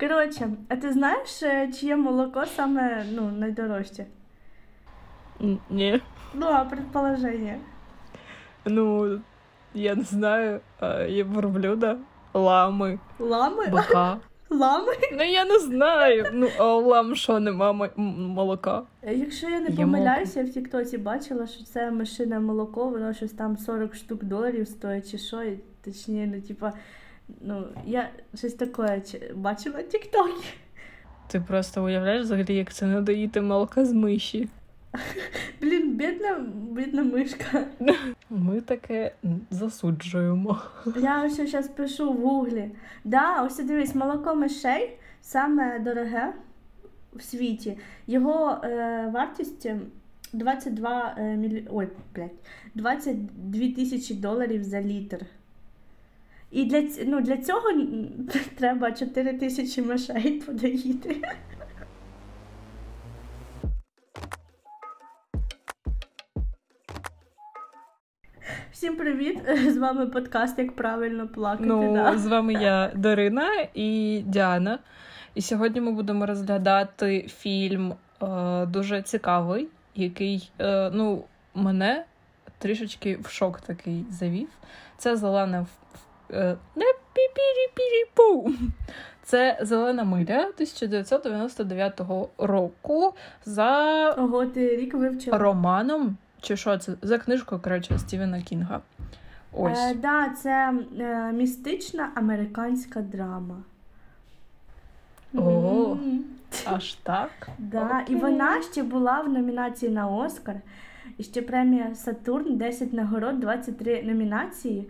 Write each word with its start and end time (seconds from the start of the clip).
Коротше, 0.00 0.50
а 0.68 0.76
ти 0.76 0.92
знаєш, 0.92 1.42
е, 1.42 1.72
чиє 1.72 1.96
молоко 1.96 2.46
саме 2.46 3.04
ну, 3.12 3.30
найдорожче? 3.30 4.06
Ні. 5.70 6.00
Ну, 6.34 6.46
а 6.46 6.64
предположення. 6.64 7.56
Ну, 8.64 9.20
я 9.74 9.94
не 9.94 10.02
знаю, 10.02 10.60
є 11.08 11.24
верблюда, 11.24 11.96
лами, 12.34 12.98
Лами? 13.18 13.66
бика. 13.66 14.18
Лами? 14.50 14.92
Ну 15.12 15.24
я 15.24 15.44
не 15.44 15.58
знаю. 15.58 16.26
Ну, 16.32 16.48
а 16.58 16.76
у 16.76 16.88
лам 16.88 17.14
що 17.14 17.40
нема 17.40 17.90
молока? 17.96 18.82
Е, 19.02 19.14
якщо 19.14 19.48
я 19.48 19.60
не 19.60 19.70
помиляюся, 19.70 20.40
я 20.40 20.46
в 20.46 20.50
Тіктоці 20.50 20.98
бачила, 20.98 21.46
що 21.46 21.64
це 21.64 21.90
машина 21.90 22.40
молоко, 22.40 22.88
воно 22.88 23.14
щось 23.14 23.32
там 23.32 23.56
40 23.56 23.94
штук 23.94 24.24
доларів 24.24 24.68
стоїть 24.68 25.10
чи 25.10 25.18
що, 25.18 25.42
і, 25.42 25.58
точніше, 25.84 26.32
ну, 26.34 26.40
типа, 26.40 26.72
ну, 27.40 27.64
я 27.86 28.10
щось 28.34 28.54
таке 28.54 29.02
бачила 29.34 29.80
в 29.80 29.88
Тіктокі. 29.88 30.46
Ти 31.26 31.40
просто 31.40 31.84
уявляєш 31.84 32.22
взагалі, 32.22 32.54
як 32.54 32.72
це 32.72 32.86
не 32.86 33.00
доїти 33.00 33.40
молока 33.40 33.84
з 33.84 33.92
миші. 33.92 34.48
Блін, 35.60 35.96
бідна, 35.96 36.46
бідна 36.70 37.02
мишка. 37.02 37.64
Ми 38.30 38.60
таке 38.60 39.12
засуджуємо. 39.50 40.58
Я 40.96 41.24
ось 41.24 41.36
зараз 41.50 41.68
пишу 41.68 42.12
в 42.12 42.16
гуглі. 42.16 42.70
Да, 43.04 43.42
ось 43.42 43.58
дивись, 43.58 43.94
молоко 43.94 44.34
мишей 44.34 44.98
саме 45.22 45.78
дороге 45.78 46.32
в 47.12 47.22
світі. 47.22 47.78
Його 48.06 48.60
е, 48.64 49.10
вартість 49.14 49.68
22 50.32 51.14
е, 51.18 51.36
мілі... 51.36 51.68
Ой, 51.70 51.88
блядь, 52.14 52.30
22 52.74 53.60
тисячі 53.72 54.14
доларів 54.14 54.64
за 54.64 54.80
літр. 54.82 55.26
І 56.50 56.64
для, 56.64 56.82
ну, 57.06 57.20
для 57.20 57.36
цього 57.36 57.72
треба 58.58 58.92
4 58.92 59.32
тисячі 59.32 59.82
мишей 59.82 60.32
подоїти. 60.32 61.16
Всім 68.72 68.96
привіт! 68.96 69.38
З 69.68 69.76
вами 69.76 70.06
подкаст 70.06 70.58
Як 70.58 70.76
правильно 70.76 71.28
плакати. 71.28 71.64
Ну, 71.66 71.94
да. 71.94 72.18
з 72.18 72.26
вами 72.26 72.52
я 72.52 72.92
Дарина 72.94 73.48
і 73.74 74.22
Діана. 74.26 74.78
І 75.34 75.42
сьогодні 75.42 75.80
ми 75.80 75.92
будемо 75.92 76.26
розглядати 76.26 77.26
фільм 77.28 77.94
е, 78.22 78.66
дуже 78.66 79.02
цікавий, 79.02 79.68
який 79.94 80.50
е, 80.60 80.90
ну, 80.94 81.24
мене 81.54 82.04
трішечки 82.58 83.18
в 83.22 83.28
шок 83.28 83.60
такий 83.60 84.04
завів. 84.10 84.48
Це 84.96 85.16
зелена 85.16 85.66
е, 86.32 86.56
не 86.76 86.84
пі-пірі-пірі-пу. 87.14 88.52
Це 89.22 89.58
зелена 89.62 90.04
миля 90.04 90.38
1999 90.40 92.00
року 92.38 93.14
за 93.44 94.10
Ого, 94.10 94.46
ти 94.46 94.76
рік 94.76 94.94
вивчила. 94.94 95.38
романом. 95.38 96.16
Чи 96.40 96.56
що 96.56 96.78
це? 96.78 96.92
За 97.02 97.18
книжкою, 97.18 97.60
коротше, 97.60 97.98
Стівена 97.98 98.42
Кінга. 98.42 98.80
Ось. 99.52 99.78
Е, 99.78 99.94
да, 99.94 100.28
це 100.42 100.74
е, 100.98 101.32
містична 101.32 102.10
американська 102.14 103.00
драма. 103.00 103.56
О. 105.34 105.94
Мгм. 105.94 106.24
Аж 106.64 106.94
так. 106.94 107.48
Да. 107.58 108.04
І 108.08 108.14
вона 108.14 108.62
ще 108.62 108.82
була 108.82 109.20
в 109.20 109.28
номінації 109.28 109.92
на 109.92 110.08
Оскар. 110.08 110.56
І 111.18 111.22
ще 111.22 111.42
премія 111.42 111.94
Сатурн, 111.94 112.56
10 112.56 112.92
нагород, 112.92 113.40
23 113.40 114.02
номінації. 114.02 114.88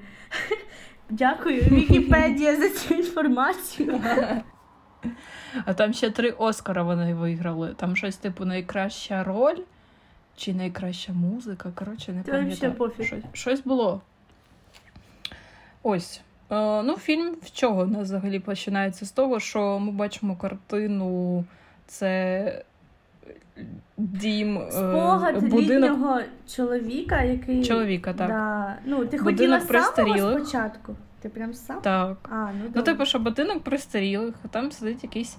Дякую, 1.11 1.63
Вікіпедія, 1.63 2.57
за 2.57 2.69
цю 2.69 2.95
інформацію. 2.95 4.01
А 5.65 5.75
там 5.75 5.93
ще 5.93 6.11
три 6.11 6.31
Оскара 6.31 6.83
вони 6.83 7.15
виграли. 7.15 7.75
Там 7.77 7.97
щось 7.97 8.17
типу 8.17 8.45
найкраща 8.45 9.25
роль 9.25 9.59
чи 10.37 10.55
найкраща 10.55 11.13
музика. 11.13 11.73
Коротше, 11.75 12.13
не 12.13 12.23
Та 12.23 12.33
пам'ятаю. 12.33 12.93
Щось, 13.01 13.25
щось 13.33 13.61
було. 13.61 14.01
Ось. 15.83 16.21
Е, 16.51 16.83
ну, 16.83 16.97
фільм 16.97 17.37
в 17.43 17.51
чого 17.51 17.83
у 17.83 17.87
нас 17.87 18.03
взагалі 18.03 18.39
починається 18.39 19.07
з 19.07 19.13
того, 19.13 19.41
що 19.41 19.79
ми 19.79 19.93
бачимо 19.93 20.37
картину. 20.37 21.45
Це 21.87 22.65
дім, 23.97 24.59
е, 24.59 24.71
Спогад 24.71 25.45
будинок 25.45 25.91
літнього 25.91 26.21
чоловіка, 26.57 27.23
який. 27.23 27.65
чоловіка, 27.65 28.13
так. 28.13 28.29
Да. 28.29 28.79
Ну, 28.85 29.07
ти 29.07 29.19
хотіла 29.19 29.61
самого 29.61 30.41
спочатку? 30.41 30.97
Ти 31.21 31.29
прям 31.29 31.55
сам? 31.55 31.81
Так. 31.81 32.17
А, 32.33 32.35
ну, 32.35 32.71
Ну, 32.75 32.83
типу, 32.83 33.05
що 33.05 33.19
будинок 33.19 33.63
пристарілих, 33.63 34.35
а 34.45 34.49
там 34.49 34.73
сидить 34.73 35.03
якийсь 35.05 35.37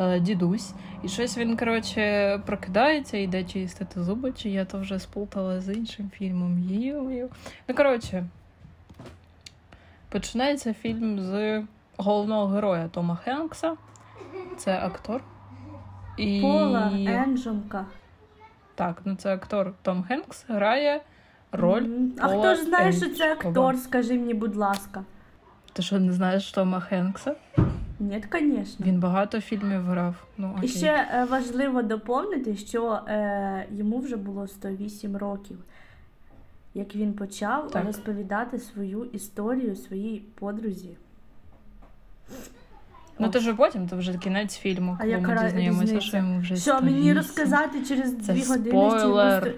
е, 0.00 0.20
дідусь, 0.20 0.72
і 1.02 1.08
щось 1.08 1.38
він, 1.38 1.56
коротше, 1.56 2.38
прокидається, 2.46 3.16
йде 3.16 3.44
чистити 3.44 4.02
зуби, 4.02 4.32
чи 4.32 4.48
я 4.50 4.64
то 4.64 4.78
вже 4.78 4.98
сплутала 4.98 5.60
з 5.60 5.74
іншим 5.74 6.10
фільмом. 6.18 6.58
Йо-йо. 6.70 7.28
Ну, 7.68 7.74
коротше, 7.74 8.24
починається 10.08 10.74
фільм 10.74 11.20
з 11.20 11.62
головного 11.96 12.46
героя 12.46 12.88
Тома 12.88 13.16
Хенкса. 13.16 13.76
Це 14.56 14.78
актор. 14.78 15.22
І... 16.16 16.40
Пола 16.40 16.92
Енджомка. 16.94 17.86
Так, 18.74 19.02
ну 19.04 19.14
це 19.14 19.34
актор 19.34 19.74
Том 19.82 20.02
Хенкс 20.02 20.44
грає 20.48 21.00
роль. 21.52 21.82
Мгм. 21.82 22.12
А 22.18 22.28
Пола 22.28 22.38
хто 22.38 22.54
ж 22.54 22.68
знає, 22.68 22.92
що 22.92 23.08
це 23.08 23.32
актор, 23.32 23.76
скажи 23.76 24.14
мені, 24.14 24.34
будь 24.34 24.56
ласка. 24.56 25.04
Ти 25.72 25.82
що 25.82 26.00
не 26.00 26.12
знаєш 26.12 26.52
Тома 26.52 26.80
Хенкса? 26.80 27.34
Ні, 28.00 28.24
звісно. 28.32 28.86
Він 28.86 29.00
багато 29.00 29.40
фільмів 29.40 29.82
грав. 29.82 30.14
Ну, 30.38 30.58
І 30.62 30.68
ще 30.68 31.08
е, 31.14 31.24
важливо 31.24 31.82
доповнити, 31.82 32.56
що 32.56 32.92
е, 32.92 33.66
йому 33.70 33.98
вже 33.98 34.16
було 34.16 34.46
108 34.46 35.16
років, 35.16 35.58
як 36.74 36.96
він 36.96 37.12
почав 37.12 37.70
Так. 37.70 37.84
розповідати 37.84 38.58
свою 38.58 39.04
історію 39.04 39.76
своїй 39.76 40.18
подрузі. 40.34 40.96
Ну 43.18 43.28
то 43.28 43.38
вже 43.38 43.54
потім, 43.54 43.88
то 43.88 43.96
вже 43.96 44.18
кінець 44.18 44.56
фільму, 44.58 44.96
коли 45.00 45.18
ми 45.18 45.42
дізнаємося, 45.44 46.00
що 46.00 46.16
йому 46.16 46.40
вже 46.40 46.56
Що 46.56 46.72
108. 46.72 46.84
мені 46.94 47.12
розказати 47.12 47.84
через 47.88 48.16
Це 48.26 48.32
дві 48.32 48.42
години? 48.42 48.68
йому 48.76 48.90
спойлер. 48.90 49.42
сто- 49.42 49.52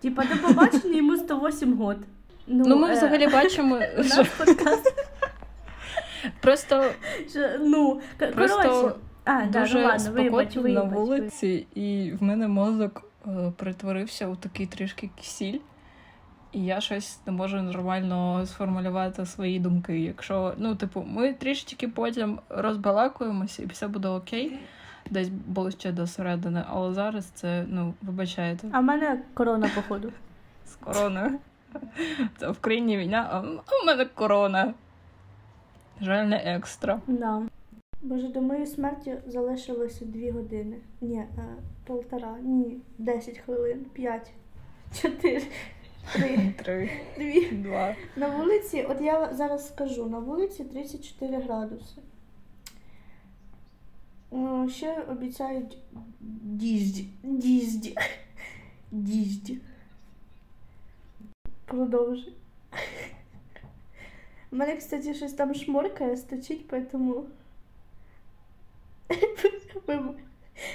Типа 0.00 0.22
до 0.24 0.48
побачення 0.48 0.96
йому 0.96 1.16
108 1.16 1.74
год. 1.76 1.96
Ну, 2.46 2.76
ми 2.76 2.88
е, 2.90 2.92
взагалі 2.92 3.26
бачимо, 3.26 3.80
що 4.12 4.24
подкаст, 4.38 4.94
просто, 6.40 6.84
ну, 7.60 8.00
просто 8.34 8.62
коротше. 8.62 8.96
А, 9.24 9.46
да, 9.46 9.60
ну 9.60 9.98
спекотно 9.98 10.62
на 10.62 10.82
вибач, 10.82 10.94
вулиці, 10.94 11.66
і 11.74 12.12
в 12.20 12.22
мене 12.22 12.48
мозок 12.48 13.02
е, 13.26 13.52
перетворився 13.56 14.28
у 14.28 14.36
такий 14.36 14.66
трішки 14.66 15.10
кисіль. 15.20 15.58
І 16.56 16.64
я 16.64 16.80
щось 16.80 17.18
не 17.26 17.32
можу 17.32 17.62
нормально 17.62 18.46
сформулювати 18.46 19.26
свої 19.26 19.60
думки. 19.60 20.00
Якщо, 20.00 20.54
ну, 20.56 20.74
типу, 20.74 21.04
ми 21.06 21.32
трішечки 21.32 21.88
потім 21.88 22.38
розбалакуємося 22.48 23.62
і 23.62 23.66
все 23.66 23.88
буде 23.88 24.08
окей. 24.08 24.58
Десь 25.10 25.28
ближче 25.28 25.92
до 25.92 26.06
середини, 26.06 26.64
але 26.68 26.94
зараз 26.94 27.24
це, 27.24 27.64
ну, 27.68 27.94
вибачайте. 28.02 28.68
А 28.72 28.80
в 28.80 28.82
мене 28.82 29.22
корона, 29.34 29.70
походу. 29.74 30.12
з 30.66 30.74
короною. 30.74 31.38
Це 32.36 32.50
в 32.50 32.58
країні 32.58 32.96
війна, 32.96 33.28
а 33.32 33.40
у 33.82 33.86
мене 33.86 34.04
корона. 34.04 34.74
Жаль, 36.00 36.24
не 36.24 36.36
екстра. 36.36 37.00
Да. 37.06 37.42
Боже, 38.02 38.28
до 38.28 38.40
моєї 38.40 38.66
смерті 38.66 39.14
залишилося 39.26 40.04
дві 40.04 40.30
години. 40.30 40.76
Ні, 41.00 41.18
е, 41.18 41.28
полтора, 41.84 42.34
ні, 42.42 42.76
10 42.98 43.38
хвилин, 43.38 43.86
5, 43.92 44.30
4, 45.02 45.42
3, 46.12 46.52
Три, 46.62 46.90
2. 47.50 47.62
два. 47.62 47.94
На 48.16 48.28
вулиці, 48.28 48.82
от 48.82 49.00
я 49.00 49.34
зараз 49.34 49.68
скажу, 49.68 50.06
на 50.06 50.18
вулиці 50.18 50.64
34 50.64 51.36
градуси. 51.36 52.00
О, 54.30 54.68
ще 54.68 55.02
обіцяють 55.02 55.78
діждь. 56.40 57.04
Діждь. 57.22 57.98
Діждь. 58.90 59.52
Продовжуй. 61.64 62.34
У 64.52 64.56
мене, 64.56 64.76
кстати, 64.76 65.14
щось 65.14 65.32
там 65.32 65.54
шморкає, 65.54 66.16
сточить, 66.16 66.68
поэтому. 66.68 67.24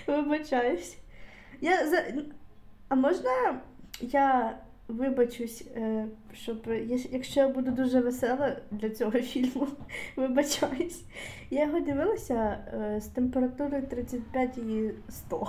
Вибачаюсь. 0.08 0.98
Я 1.62 1.88
за... 1.88 2.14
А 2.90 2.96
можна 2.96 3.62
я 4.02 4.58
вибачусь, 4.92 5.68
е, 5.76 6.06
щоб 6.34 6.58
якщо 7.12 7.40
я 7.40 7.48
буду 7.48 7.72
дуже 7.72 8.00
весела 8.00 8.58
для 8.72 8.90
цього 8.90 9.12
фільму, 9.12 9.68
вибачаюсь. 10.16 11.04
Я 11.50 11.66
його 11.66 11.80
дивилася 11.80 12.58
е, 12.74 13.02
з 13.02 13.08
температурою 13.08 13.88
35 13.88 14.58
і 14.58 14.92
100. 15.10 15.48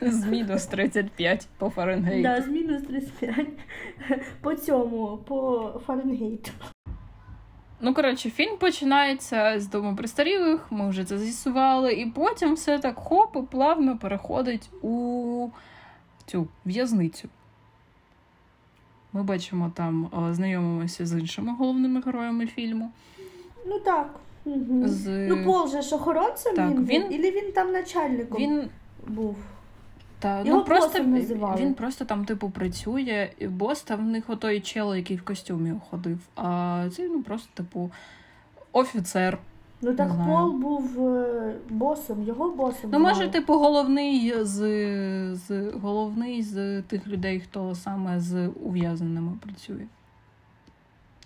З 0.00 0.26
мінус 0.26 0.66
35 0.66 1.48
по 1.58 1.70
Фаренгейту. 1.70 2.22
Да, 2.22 2.42
з 2.42 2.48
мінус 2.48 2.82
35. 2.82 3.46
По 4.40 4.54
цьому, 4.54 5.16
по 5.16 5.70
Фаренгейту. 5.86 6.50
Ну, 7.84 7.94
коротше, 7.94 8.30
фільм 8.30 8.56
починається 8.56 9.60
з 9.60 9.68
дому 9.68 9.96
престарілих, 9.96 10.72
ми 10.72 10.88
вже 10.88 11.04
це 11.04 11.18
з'ясували, 11.18 11.92
і 11.92 12.06
потім 12.06 12.54
все 12.54 12.78
так 12.78 12.98
хоп 12.98 13.36
і 13.36 13.42
плавно 13.50 13.98
переходить 13.98 14.70
у 14.82 15.48
цю 16.26 16.48
в'язницю. 16.64 17.28
Ми 19.12 19.22
бачимо 19.22 19.72
там, 19.74 20.10
знайомимося 20.32 21.06
з 21.06 21.18
іншими 21.20 21.54
головними 21.58 22.00
героями 22.00 22.46
фільму. 22.46 22.90
Ну 23.66 23.78
так. 23.78 24.14
Угу. 24.44 24.88
З... 24.88 25.28
Ну, 25.28 25.44
Пол 25.44 25.68
же 25.68 25.82
ж 25.82 25.94
охоронцем 25.94 26.56
Так, 26.56 26.68
він 26.70 26.76
був, 26.76 26.86
він- 26.86 27.12
Ілі 27.12 27.30
він 27.30 27.52
там 27.52 27.72
начальником 27.72 28.40
Він 28.42 28.68
був. 29.06 29.36
Та, 30.18 30.42
Його 30.42 30.58
ну, 30.58 30.64
просто, 30.64 31.02
називали. 31.02 31.60
він 31.60 31.74
просто 31.74 32.04
там, 32.04 32.24
типу, 32.24 32.50
працює, 32.50 33.30
і 33.38 33.46
бос 33.46 33.82
там 33.82 34.06
в 34.06 34.08
них 34.08 34.30
отой 34.30 34.60
чел, 34.60 34.94
який 34.94 35.16
в 35.16 35.22
костюмі 35.24 35.74
ходив. 35.90 36.18
А 36.36 36.88
цей, 36.96 37.08
ну, 37.08 37.22
просто, 37.22 37.48
типу, 37.54 37.90
офіцер. 38.72 39.38
Ну 39.84 39.94
так 39.94 40.08
Не 40.08 40.14
знаю. 40.14 40.30
Пол 40.30 40.52
був 40.52 41.08
е, 41.08 41.54
босом, 41.70 42.22
його 42.22 42.50
босом. 42.50 42.90
Ну, 42.90 42.98
може, 42.98 43.14
звали. 43.14 43.30
типу, 43.30 43.52
головний 43.58 44.44
з, 44.44 44.56
з 45.34 45.70
головний 45.70 46.42
з 46.42 46.82
тих 46.82 47.06
людей, 47.06 47.40
хто 47.40 47.74
саме 47.74 48.20
з 48.20 48.48
ув'язненими 48.48 49.32
працює. 49.42 49.86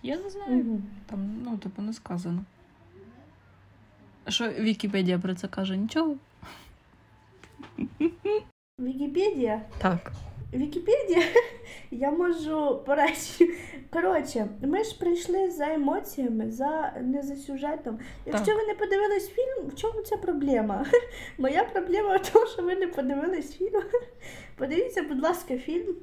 Я 0.02 0.16
не 0.16 0.30
знаю. 0.30 0.64
Мгм. 0.64 0.82
Там, 1.06 1.18
ну, 1.44 1.56
типу, 1.56 1.82
не 1.82 1.92
сказано. 1.92 2.44
Що 4.28 4.48
Вікіпедія 4.48 5.18
про 5.18 5.34
це 5.34 5.48
каже? 5.48 5.76
Нічого? 5.76 6.16
Вікіпедія. 8.80 9.62
Так. 9.78 10.12
Вікіпедія, 10.54 11.22
я 11.90 12.10
можу 12.10 12.82
поречі. 12.86 13.50
Коротше, 13.92 14.48
ми 14.62 14.84
ж 14.84 14.98
прийшли 14.98 15.50
за 15.50 15.74
емоціями, 15.74 16.50
за 16.50 16.92
не 17.02 17.22
за 17.22 17.36
сюжетом. 17.36 17.98
Якщо 18.26 18.46
Так. 18.46 18.56
ви 18.56 18.66
не 18.66 18.74
подивились 18.74 19.28
фільм, 19.30 19.68
в 19.68 19.74
чому 19.74 20.02
ця 20.02 20.16
проблема? 20.16 20.86
Моя 21.38 21.64
проблема 21.64 22.16
в 22.16 22.32
тому, 22.32 22.46
що 22.46 22.62
ви 22.62 22.76
не 22.76 22.86
подивились 22.86 23.56
фільм. 23.56 23.82
Подивіться, 24.56 25.02
будь 25.02 25.22
ласка, 25.22 25.58
фільм, 25.58 25.94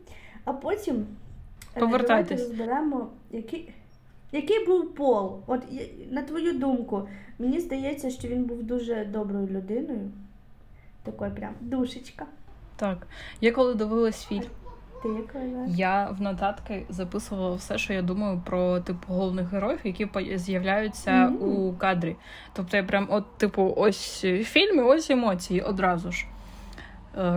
а 0.46 0.54
потім 0.54 1.08
е, 1.76 1.80
Повертайтесь. 1.80 2.42
розберемо, 2.42 3.10
який, 3.32 3.74
який 4.32 4.66
був 4.66 4.94
Пол. 4.94 5.40
От 5.48 5.62
на 6.12 6.22
твою 6.22 6.54
думку, 6.54 7.08
мені 7.40 7.60
здається, 7.60 8.10
що 8.10 8.28
він 8.28 8.44
був 8.44 8.64
дуже 8.64 9.06
доброю 9.06 9.48
людиною. 9.48 10.12
Такою 11.04 11.32
прям 11.36 11.54
душечка. 11.62 12.26
Так. 12.76 13.08
Я 13.42 13.52
коли 13.52 13.76
дивилась 13.76 14.26
фільм. 14.26 14.44
Ти? 15.04 15.10
Я 15.68 16.10
в 16.18 16.22
нотатки 16.22 16.86
записувала 16.90 17.56
все, 17.56 17.78
що 17.78 17.94
я 17.94 18.02
думаю 18.02 18.42
про 18.46 18.80
типу 18.80 19.14
головних 19.14 19.50
героїв, 19.50 19.80
які 19.84 20.38
з'являються 20.38 21.12
Мгм. 21.12 21.50
у 21.50 21.74
кадрі. 21.74 22.16
Тобто 22.54 22.78
я 22.78 22.84
прям, 22.84 23.08
от, 23.10 23.38
типу, 23.38 23.74
ось 23.78 24.26
фільм 24.44 24.80
і 24.80 24.82
ось 24.82 25.10
емоції 25.10 25.62
одразу 25.62 26.12
ж. 26.12 26.26
Е, 27.18 27.32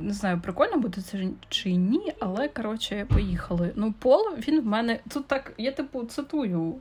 не 0.00 0.12
знаю, 0.12 0.40
прикольно 0.40 0.76
буде 0.76 1.00
це 1.00 1.18
чи 1.48 1.72
ні, 1.72 2.12
але 2.20 2.48
коротше, 2.48 3.06
поїхали. 3.14 3.72
Ну, 3.76 3.94
Пол, 3.98 4.22
він 4.48 4.60
в 4.60 4.66
мене 4.66 5.00
тут 5.08 5.26
так, 5.26 5.52
я 5.58 5.72
типу 5.72 6.04
цитую. 6.04 6.74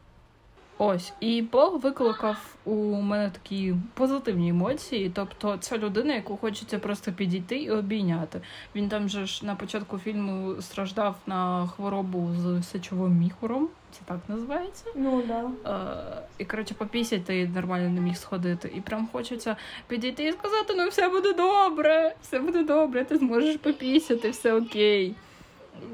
Ось, 0.77 1.13
і 1.19 1.41
Пол 1.41 1.79
викликав 1.79 2.55
у 2.65 2.75
мене 3.01 3.29
такі 3.29 3.75
позитивні 3.93 4.49
емоції. 4.49 5.11
Тобто, 5.15 5.57
це 5.57 5.77
людина, 5.77 6.13
яку 6.13 6.37
хочеться 6.37 6.79
просто 6.79 7.11
підійти 7.11 7.57
і 7.57 7.71
обійняти. 7.71 8.41
Він 8.75 8.89
там 8.89 9.09
же 9.09 9.25
ж 9.25 9.45
на 9.45 9.55
початку 9.55 9.97
фільму 9.97 10.61
страждав 10.61 11.15
на 11.25 11.67
хворобу 11.67 12.31
з 12.37 12.63
сечовим 12.63 13.17
міхуром. 13.17 13.69
Це 13.91 13.99
так 14.05 14.19
називається. 14.27 14.85
Ну 14.95 15.23
да. 15.27 15.71
Е, 15.71 16.23
і 16.37 16.45
коротше, 16.45 16.73
попісяти 16.73 17.51
нормально 17.55 17.89
не 17.89 18.01
міг 18.01 18.15
сходити. 18.15 18.71
І 18.75 18.81
прям 18.81 19.09
хочеться 19.11 19.55
підійти 19.87 20.23
і 20.23 20.31
сказати: 20.31 20.73
ну 20.77 20.89
все 20.89 21.09
буде 21.09 21.33
добре, 21.33 22.15
все 22.21 22.39
буде 22.39 22.63
добре, 22.63 23.05
ти 23.05 23.17
зможеш 23.17 23.57
попісяти, 23.57 24.29
все 24.29 24.53
окей. 24.53 25.15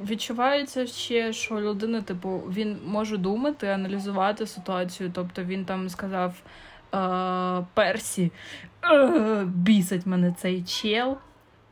Відчувається 0.10 0.88
ще, 0.88 1.33
що 1.33 1.62
людина, 1.62 2.01
типу, 2.01 2.30
він 2.30 2.78
може 2.86 3.18
думати, 3.18 3.68
аналізувати 3.68 4.48
ситуацію. 4.48 5.12
Тобто 5.13 5.44
він 5.44 5.66
там 5.66 5.89
сказав 5.89 6.33
е, 6.94 7.66
Персі, 7.74 8.31
е, 8.92 9.44
бісить 9.45 10.06
мене 10.06 10.36
цей 10.38 10.63
чел. 10.63 11.18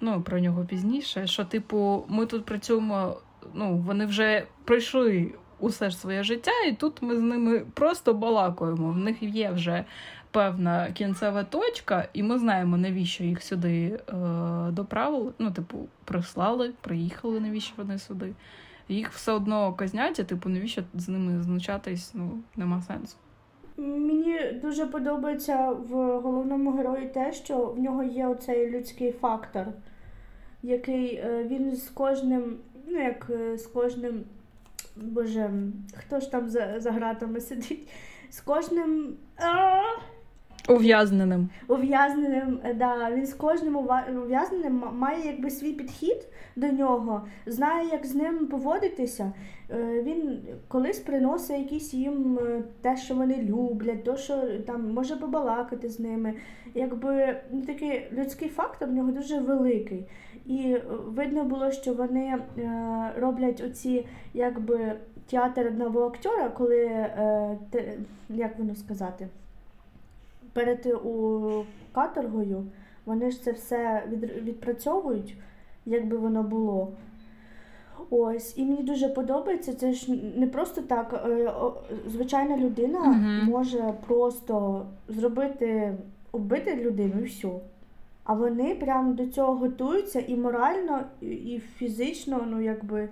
Ну, 0.02 0.22
про 0.22 0.40
нього 0.40 0.66
пізніше. 0.66 1.28
Що, 1.28 1.46
типу, 1.46 2.06
ми 2.10 2.26
тут 2.26 2.46
працюємо, 2.46 3.18
ну, 3.54 3.78
вони 3.78 4.06
вже 4.06 4.46
пройшли 4.66 5.34
усе 5.60 5.90
ж 5.90 5.98
своє 5.98 6.24
життя, 6.24 6.52
і 6.68 6.74
тут 6.74 7.02
ми 7.02 7.18
з 7.18 7.22
ними 7.22 7.60
просто 7.74 8.14
балакаємо. 8.14 8.90
В 8.92 8.98
них 8.98 9.24
є 9.24 9.52
вже 9.52 9.86
певна 10.32 10.92
кінцева 10.92 11.44
точка, 11.44 12.08
і 12.14 12.24
ми 12.24 12.40
знаємо, 12.40 12.78
навіщо 12.78 13.24
їх 13.24 13.44
сюди 13.44 14.00
е, 14.10 14.14
доправили. 14.72 15.34
Ну, 15.40 15.52
типу, 15.52 15.88
прислали, 16.06 16.74
приїхали, 16.82 17.40
навіщо 17.40 17.74
вони 17.78 17.98
сюди. 17.98 18.34
Їх 18.90 19.12
все 19.12 19.32
одно 19.32 19.74
казнять, 19.74 20.28
типу, 20.28 20.50
навіщо 20.50 20.82
з 20.94 21.10
ними 21.10 21.44
знущатись? 21.44 22.12
Ну, 22.14 22.40
нема 22.56 22.82
сенсу. 22.82 23.16
Мені 23.78 24.60
дуже 24.62 24.86
подобається 24.86 25.70
в 25.70 26.20
головному 26.20 26.72
герої 26.72 27.08
те, 27.08 27.34
що 27.34 27.66
в 27.66 27.80
нього 27.80 28.04
є 28.04 28.28
оцей 28.28 28.70
людський 28.70 29.12
фактор, 29.12 29.68
який 30.64 31.16
е, 31.16 31.44
він 31.44 31.76
з 31.76 31.90
кожним, 31.90 32.58
ну 32.88 33.04
як 33.04 33.28
е, 33.30 33.58
з 33.58 33.68
кожним, 33.68 34.24
боже, 34.96 35.52
хто 35.98 36.20
ж 36.20 36.32
там 36.32 36.50
за, 36.50 36.80
за 36.80 36.92
гратами 36.92 37.42
сидить? 37.42 37.90
З 38.30 38.42
кожним 38.42 39.18
Ув'язненим. 40.70 41.50
ув'язненим, 41.68 42.60
е, 42.64 42.74
да, 42.74 43.12
він 43.12 43.26
з 43.26 43.34
кожним 43.34 43.78
ув'язненим 44.24 44.84
має 44.94 45.26
якби 45.26 45.50
свій 45.50 45.74
підхід 45.74 46.28
до 46.56 46.68
нього, 46.68 47.22
знає, 47.46 47.90
як 47.92 48.06
з 48.06 48.16
ним 48.16 48.48
поводитися. 48.48 49.34
Е, 49.70 50.04
Він 50.04 50.40
колись 50.68 51.00
приносить 51.00 51.60
якісь 51.60 51.94
їм 51.94 52.40
е, 52.42 52.64
те, 52.82 52.98
що 52.98 53.16
вони 53.16 53.38
люблять, 53.44 54.04
то, 54.04 54.18
що 54.18 54.42
там 54.68 54.94
може 54.94 55.16
побалакати 55.16 55.90
з 55.90 56.00
ними. 56.00 56.34
Якби 56.74 57.38
ну, 57.52 57.62
такий 57.62 58.08
людський 58.12 58.50
фактор 58.50 58.90
в 58.90 58.94
нього 58.94 59.12
дуже 59.12 59.40
великий. 59.40 60.06
І 60.46 60.78
видно 61.06 61.44
було, 61.44 61.72
що 61.72 61.94
вони 61.94 62.38
роблять 63.18 63.62
оці 63.62 64.06
якби 64.34 64.94
театр 65.30 65.68
одного 65.68 66.08
актера, 66.08 66.50
коли 66.50 67.08
як 68.30 68.60
воно 68.60 68.76
сказати, 68.76 69.28
перед 70.60 70.86
у 71.06 71.64
каторгою 71.92 72.66
вони 73.06 73.32
ж 73.32 73.44
це 73.44 73.52
все 73.52 74.04
відпрацьовують, 74.44 75.36
як 75.86 76.08
би 76.08 76.18
воно 76.18 76.44
було. 76.44 76.92
Ось, 78.10 78.58
і 78.58 78.66
мені 78.66 78.84
дуже 78.84 79.10
подобається. 79.10 79.74
Це 79.74 79.94
ж 79.94 80.12
не 80.36 80.48
просто 80.48 80.82
так. 80.82 81.26
е, 81.30 81.52
Звичайна 82.08 82.58
людина 82.58 83.00
Мгм. 83.00 83.46
може 83.52 83.94
просто 84.08 84.86
зробити, 85.08 85.94
убити 86.32 86.76
людину 86.76 87.14
і 87.22 87.24
все. 87.24 87.50
А 88.24 88.34
вони 88.34 88.76
прям 88.76 89.16
до 89.16 89.26
цього 89.28 89.56
готуються 89.56 90.20
і 90.20 90.36
морально, 90.36 91.02
і 91.22 91.62
фізично, 91.78 92.46
ну 92.48 92.62
якби 92.62 93.10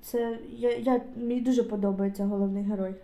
це 0.00 0.38
я, 0.50 0.76
я 0.76 1.00
мені 1.16 1.40
дуже 1.40 1.62
подобається 1.62 2.24
головний 2.24 2.62
герой. 2.62 2.94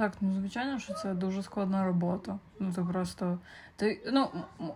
Так, 0.00 0.12
ну 0.20 0.34
звичайно, 0.34 0.78
що 0.78 0.94
це 0.94 1.14
дуже 1.14 1.42
складна 1.42 1.84
робота. 1.84 2.38
Ну 2.60 2.72
ти 2.72 2.82
просто 2.82 3.38
ти 3.76 4.00
ну 4.12 4.28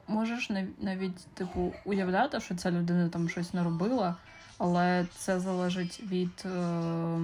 можеш 0.08 0.50
нав- 0.50 0.66
навіть 0.80 1.26
типу 1.34 1.72
уявляти, 1.84 2.40
що 2.40 2.54
ця 2.54 2.70
людина 2.70 3.08
там 3.08 3.28
щось 3.28 3.54
не 3.54 3.64
робила, 3.64 4.14
але 4.58 5.06
це 5.16 5.40
залежить 5.40 6.02
від 6.10 6.44
е, 6.46 7.18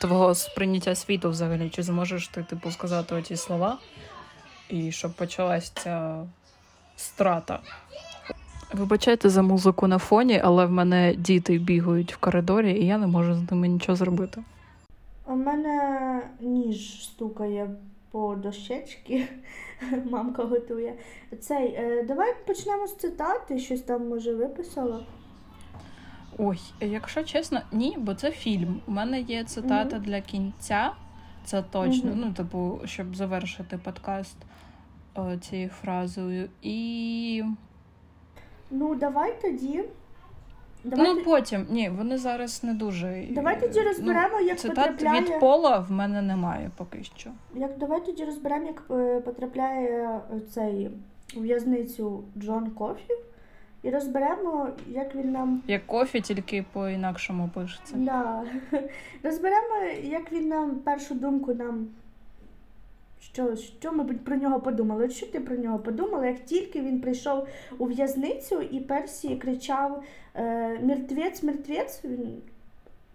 твого 0.00 0.34
сприйняття 0.34 0.94
світу 0.94 1.30
взагалі. 1.30 1.70
Чи 1.70 1.82
зможеш 1.82 2.28
ти 2.28 2.42
типу 2.42 2.70
сказати 2.70 3.14
оті 3.14 3.36
слова, 3.36 3.78
і 4.68 4.92
щоб 4.92 5.12
почалась 5.12 5.70
ця 5.70 6.24
страта. 6.96 7.60
Вибачайте 8.72 9.30
за 9.30 9.42
музику 9.42 9.86
на 9.86 9.98
фоні, 9.98 10.40
але 10.44 10.66
в 10.66 10.70
мене 10.70 11.14
діти 11.14 11.58
бігають 11.58 12.14
в 12.14 12.16
коридорі, 12.16 12.80
і 12.80 12.86
я 12.86 12.98
не 12.98 13.06
можу 13.06 13.34
з 13.34 13.50
ними 13.50 13.68
нічого 13.68 13.96
зробити. 13.96 14.42
У 15.26 15.36
мене 15.36 16.22
ніж 16.40 17.04
стукає 17.04 17.70
по 18.10 18.34
дощечці, 18.34 19.28
мамка 20.10 20.44
готує. 20.44 20.94
Цей, 21.40 21.74
е, 21.74 22.02
давай 22.02 22.34
почнемо 22.46 22.86
з 22.86 22.96
цитати, 22.96 23.58
щось 23.58 23.82
там 23.82 24.08
може 24.08 24.34
виписала. 24.34 25.06
Ой, 26.38 26.58
якщо 26.80 27.24
чесно, 27.24 27.60
ні, 27.72 27.96
бо 27.98 28.14
це 28.14 28.30
фільм. 28.30 28.80
У 28.86 28.90
мене 28.90 29.20
є 29.20 29.44
цитата 29.44 29.98
для 29.98 30.20
кінця. 30.20 30.92
Це 31.44 31.62
точно. 31.62 32.10
Мгм. 32.10 32.20
Ну, 32.20 32.32
типу, 32.32 32.80
щоб 32.84 33.16
завершити 33.16 33.78
подкаст 33.78 34.36
е, 35.18 35.38
цією 35.38 35.68
фразою. 35.68 36.48
І 36.62 37.44
Ну, 38.70 38.94
давай 38.94 39.40
тоді 39.42 39.84
Давайте, 40.86 41.14
Ну 41.14 41.24
потім, 41.24 41.66
ні, 41.70 41.88
вони 41.90 42.18
зараз 42.18 42.64
не 42.64 42.74
дуже. 42.74 43.26
давай 43.30 43.60
тоді 43.60 43.80
розберемо, 43.80 44.40
як 44.40 44.58
Цитат 44.58 44.76
потрапляє. 44.76 45.20
від 45.20 45.40
пола 45.40 45.78
в 45.78 45.90
мене 45.92 46.22
немає 46.22 46.70
поки 46.76 47.02
що. 47.16 47.30
Як 47.54 47.78
давай 47.78 48.04
тоді 48.06 48.24
розберемо, 48.24 48.66
як 48.66 48.82
е, 48.90 49.20
потрапляє 49.20 50.20
е, 50.36 50.40
цей 50.40 50.90
у 51.36 51.40
в'язницю 51.40 52.24
Джон 52.38 52.70
Кофі, 52.70 53.14
і 53.82 53.90
розберемо, 53.90 54.68
як 54.88 55.14
він 55.14 55.32
нам 55.32 55.62
Як 55.66 55.86
кофі, 55.86 56.20
тільки 56.20 56.64
по-інакшому 56.72 57.50
пишеться. 57.54 57.94
да, 57.96 58.42
розберемо, 59.22 59.76
як 60.02 60.32
він 60.32 60.48
нам 60.48 60.70
першу 60.70 61.14
думку 61.14 61.54
нам. 61.54 61.86
Що, 63.32 63.56
що 63.56 63.92
ми 63.92 64.04
про 64.04 64.36
нього 64.36 64.60
подумали? 64.60 65.04
От 65.04 65.12
Що 65.12 65.26
ти 65.26 65.40
про 65.40 65.56
нього 65.56 65.78
подумала? 65.78 66.26
Як 66.26 66.44
тільки 66.44 66.80
він 66.80 67.00
прийшов 67.00 67.48
у 67.78 67.86
в'язницю 67.86 68.60
і 68.62 68.80
Персі 68.80 69.36
кричав 69.36 70.04
е, 70.34 70.78
мертвець, 70.82 71.42
мертвець, 71.42 72.04
він, 72.04 72.42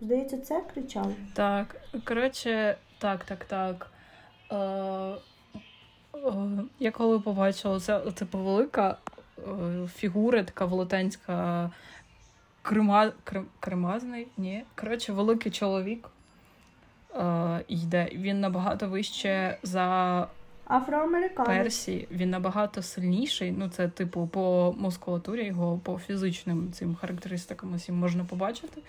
здається, 0.01 0.37
це 0.37 0.61
кричав. 0.73 1.13
Так, 1.33 1.75
коротше, 2.05 2.77
так, 2.99 3.23
так, 3.25 3.45
так. 3.45 3.91
Е, 4.51 5.15
я 6.79 6.91
коли 6.91 7.19
побачила 7.19 7.79
це, 7.79 7.99
типу, 7.99 8.37
велика 8.37 8.97
е, 9.37 9.41
фігура, 9.87 10.43
така 10.43 10.65
велетенська 10.65 11.69
крима, 12.61 13.11
крим, 13.23 13.45
кремазний, 13.59 14.27
ні. 14.37 14.63
Коротше, 14.75 15.13
великий 15.13 15.51
чоловік 15.51 16.09
йде. 17.67 18.09
Він 18.13 18.39
набагато 18.39 18.87
вище 18.87 19.57
за 19.63 20.27
Афроамериканець. 20.71 21.47
Персі, 21.47 22.07
він 22.11 22.29
набагато 22.29 22.81
сильніший. 22.81 23.51
Ну, 23.51 23.69
це, 23.69 23.87
типу, 23.87 24.27
по 24.27 24.75
мускулатурі 24.77 25.45
його, 25.45 25.79
по 25.83 25.99
фізичним 25.99 26.71
цим 26.71 26.95
характеристикам 26.95 27.73
усім 27.73 27.95
можна 27.95 28.25
побачити. 28.25 28.81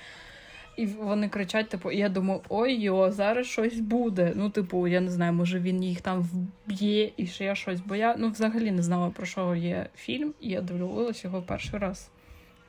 І 0.76 0.87
вони 0.87 1.29
кричать, 1.29 1.69
типу, 1.69 1.91
і 1.91 1.99
я 1.99 2.09
думаю, 2.09 2.41
ой 2.49 2.75
йо, 2.75 3.12
зараз 3.12 3.47
щось 3.47 3.81
буде. 3.81 4.33
Ну, 4.37 4.50
типу, 4.50 4.87
я 4.87 5.00
не 5.00 5.11
знаю, 5.11 5.33
може 5.33 5.61
він 5.61 5.85
їх 5.85 6.00
там 6.00 6.29
вб'є 6.67 7.12
і 7.17 7.26
ще 7.26 7.55
щось. 7.55 7.81
Бо 7.81 7.97
я 7.97 8.17
ну, 8.19 8.31
взагалі 8.31 8.71
не 8.71 8.83
знала, 8.83 9.11
про 9.11 9.26
що 9.26 9.55
є 9.55 9.87
фільм, 9.97 10.35
і 10.41 10.49
я 10.49 10.61
дивилась 10.61 11.25
його 11.25 11.43
перший 11.43 11.79
раз 11.79 12.11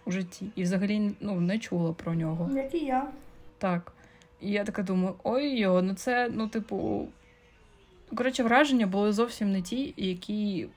у 0.05 0.11
житті. 0.11 0.45
І 0.55 0.63
взагалі 0.63 1.11
ну, 1.19 1.41
не 1.41 1.59
чула 1.59 1.93
про 1.93 2.13
нього. 2.13 2.49
Як 2.55 2.73
і 2.73 2.85
я. 2.85 3.07
Так. 3.57 3.93
І 4.43 4.51
я 4.51 4.63
така 4.63 4.83
думаю, 4.83 5.15
ой 5.23 5.59
йо, 5.59 5.81
ну 5.81 5.93
це, 5.93 6.29
ну, 6.33 6.47
типу. 6.47 7.07
Коротше, 8.15 8.43
враження 8.43 8.87
були 8.87 9.11
зовсім 9.11 9.51
не 9.51 9.61
ті, 9.61 9.93
які 9.97 10.67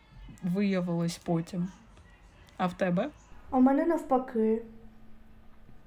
виявились 0.43 1.19
потім. 1.19 1.69
А 2.57 2.67
в 2.67 2.75
тебе? 2.75 3.09
В 3.51 3.61
мене 3.61 3.87
навпаки. 3.87 4.63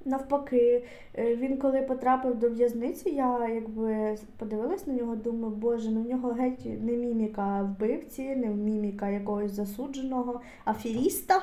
Навпаки, 0.05 0.83
Е, 1.19 1.36
він 1.36 1.57
коли 1.57 1.81
потрапив 1.81 2.36
до 2.36 2.50
в'язниці, 2.50 3.09
я 3.09 3.50
якби 3.50 4.17
подивилась 4.38 4.88
на 4.88 4.93
нього, 4.93 5.15
думаю, 5.15 5.55
боже, 5.55 5.91
ну 5.91 6.01
в 6.01 6.09
нього 6.09 6.33
геть 6.33 6.65
не 6.65 6.91
міміка 6.91 7.62
вбивці, 7.62 8.36
не 8.36 8.48
міміка 8.48 9.09
якогось 9.09 9.51
засудженого 9.51 10.41
аферіста. 10.65 11.41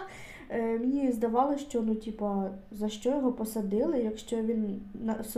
Е, 0.50 0.78
Мені 0.78 1.12
здавалося, 1.12 1.58
що 1.58 1.82
ну, 1.82 1.94
типа, 1.94 2.50
за 2.70 2.88
що 2.88 3.10
його 3.10 3.32
посадили, 3.32 4.02
якщо 4.02 4.36
він 4.36 4.80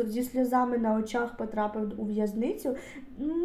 зі 0.07 0.23
сльозами 0.23 0.79
на 0.79 0.97
очах 0.97 1.37
потрапив 1.37 2.00
у 2.00 2.05
в'язницю, 2.05 2.77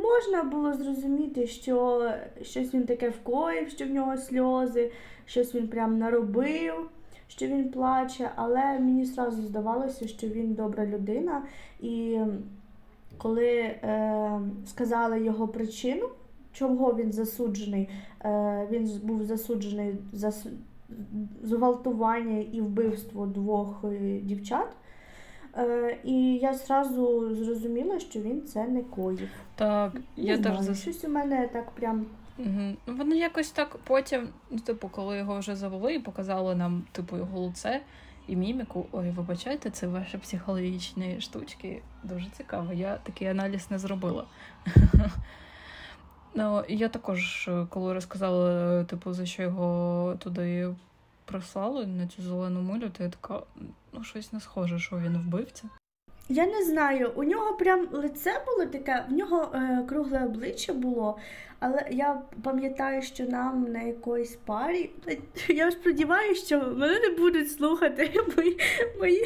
можна 0.04 0.44
було 0.44 0.74
зрозуміти, 0.74 1.48
що 1.48 2.10
щось 2.42 2.74
він 2.74 2.86
таке 2.86 3.10
вкоїв, 3.10 3.70
що 3.70 3.86
в 3.86 3.90
нього 3.90 4.18
сльози, 4.18 4.92
щось 5.26 5.56
він 5.56 5.68
прям 5.68 5.98
наробив 5.98 6.90
що 7.36 7.48
він 7.48 7.70
плаче, 7.70 8.32
але 8.36 8.80
мені 8.80 9.06
зразу 9.06 9.42
здавалося, 9.42 10.08
що 10.08 10.28
він 10.28 10.54
добра 10.54 10.86
людина. 10.86 11.44
І 11.82 12.20
коли 13.18 13.50
е, 13.50 14.42
сказали 14.66 15.24
його 15.24 15.48
причину, 15.48 16.10
чого 16.54 16.96
він 16.96 17.12
засуджений, 17.12 17.90
е, 18.26 18.68
він 18.72 19.00
був 19.04 19.24
засуджений 19.24 19.96
за 20.14 20.34
зґвалтування 21.44 22.40
і 22.52 22.62
вбивство 22.62 23.26
двох 23.26 23.84
е, 23.84 24.20
дівчат. 24.24 24.68
Е, 25.58 25.98
І 26.04 26.36
я 26.36 26.54
зразу 26.54 27.36
зрозуміла, 27.36 28.00
що 28.00 28.20
він 28.20 28.42
це 28.42 28.68
не 28.68 28.82
коїв. 28.82 29.30
Так, 29.56 29.94
не 29.94 30.02
я 30.18 30.38
знаю, 30.38 30.66
теж 30.66 30.82
щось 30.82 31.04
у 31.04 31.10
мене 31.10 31.50
так 31.54 31.72
прям. 31.72 32.06
Угу. 32.40 32.98
Вони 32.98 33.18
якось 33.18 33.52
так 33.52 33.78
потім, 33.84 34.28
ну, 34.52 34.60
типу, 34.60 34.90
коли 34.90 35.18
його 35.18 35.40
вже 35.40 35.56
завели 35.56 35.96
і 35.96 36.00
показали 36.00 36.56
нам, 36.56 36.84
типу, 36.92 37.18
його 37.18 37.40
лице 37.40 37.82
і 38.28 38.36
міміку. 38.36 38.86
Ой, 38.92 39.10
вибачайте, 39.10 39.70
це 39.70 39.88
ваші 39.88 40.18
психологічні 40.18 41.22
штучки. 41.22 41.82
Дуже 42.04 42.30
цікаво. 42.38 42.74
Я 42.74 42.98
такий 43.04 43.28
аналіз 43.28 43.72
не 43.72 43.80
зробила. 43.80 44.26
Ну, 46.36 46.64
я 46.68 46.90
також, 46.90 47.50
коли 47.70 47.94
розказала, 47.94 48.84
типу, 48.84 49.14
за 49.14 49.26
що 49.26 49.44
його 49.44 50.16
туди 50.20 50.76
прислали 51.26 51.86
на 51.86 52.08
цю 52.08 52.22
зелену 52.22 52.62
милю, 52.62 52.90
то 52.90 53.04
я 53.04 53.10
така, 53.10 53.40
ну, 53.94 54.04
щось 54.04 54.34
не 54.34 54.40
схоже, 54.40 54.80
що 54.80 54.98
він 54.98 55.18
вбивця. 55.18 55.64
Я 56.30 56.46
не 56.46 56.64
знаю, 56.64 57.12
у 57.16 57.24
нього 57.24 57.54
прям 57.54 57.88
лице 57.92 58.32
було 58.46 58.66
таке, 58.66 59.06
в 59.10 59.14
нього 59.14 59.52
е, 59.54 59.84
кругле 59.90 60.26
обличчя 60.26 60.74
було, 60.74 61.18
але 61.66 61.86
я 61.92 62.22
пам'ятаю, 62.44 63.02
що 63.02 63.24
нам 63.26 63.72
на 63.72 63.82
якоїсь 63.82 64.36
парі. 64.46 64.90
Я 65.48 65.72
сподіваюся, 65.72 66.46
що 66.46 66.60
мене 66.60 67.00
не 67.00 67.10
будуть 67.10 67.52
слухати 67.52 68.12
мої 68.38 68.60
мої 69.00 69.26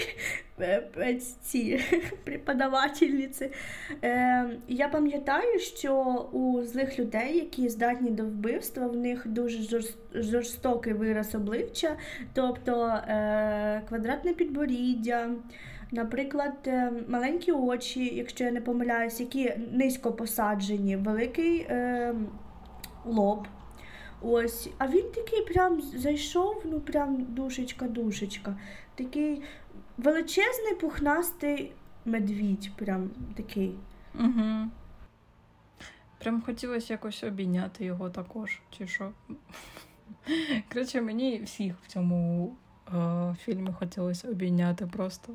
е, 0.59 1.19
ці 1.41 1.79
преподавательниці. 2.23 3.51
Е, 4.03 4.49
Я 4.67 4.87
пам'ятаю, 4.87 5.59
що 5.59 5.93
у 6.31 6.63
злих 6.63 6.99
людей, 6.99 7.35
які 7.35 7.69
здатні 7.69 8.11
до 8.11 8.23
вбивства, 8.23 8.87
в 8.87 8.95
них 8.95 9.27
дуже 9.27 9.81
жорстокий 10.13 10.93
вираз 10.93 11.35
обличчя, 11.35 11.97
тобто 12.33 12.85
е, 12.85 13.81
квадратне 13.87 14.33
підборіддя. 14.33 15.29
Наприклад, 15.91 16.53
е, 16.67 16.91
маленькі 17.07 17.51
очі, 17.51 18.15
якщо 18.15 18.43
я 18.43 18.51
не 18.51 18.61
помиляюсь, 18.61 19.19
які 19.19 19.53
низько 19.71 20.11
посаджені, 20.11 20.95
великий 20.95 21.59
е, 21.59 22.13
лоб. 23.07 23.47
Ось, 24.21 24.69
а 24.77 24.87
він 24.87 25.11
такий 25.11 25.41
прям 25.41 25.81
зайшов, 25.81 26.61
ну 26.65 26.79
прям 26.79 27.25
душечка-душечка. 27.25 28.55
Такий 28.95 29.41
величезний 29.97 30.75
пухнастий 30.81 31.73
медвідь, 32.05 32.71
прям 32.75 33.09
такий. 33.35 33.75
Угу. 34.19 34.69
Прям 36.19 36.41
хотілося 36.41 36.93
якось 36.93 37.23
обійняти 37.23 37.85
його 37.85 38.09
також, 38.09 38.61
чи 38.69 38.87
що. 38.87 39.11
Коротше, 40.73 41.01
мені 41.01 41.41
всіх 41.41 41.75
в 41.83 41.87
цьому 41.87 42.55
е, 42.93 43.35
фільмі 43.39 43.73
хотілося 43.79 44.29
обійняти 44.29 44.85
просто. 44.85 45.33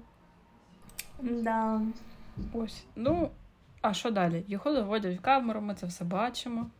Да. 1.21 1.81
Ось. 2.53 2.85
Ну, 2.97 3.31
а 3.81 3.95
що 3.95 4.11
далі? 4.11 4.45
Його 4.49 4.73
заводять 4.73 5.19
в 5.19 5.23
камеру, 5.23 5.61
ми 5.61 5.75
це 5.75 5.87
все 5.87 6.05
бачимо. 6.05 6.71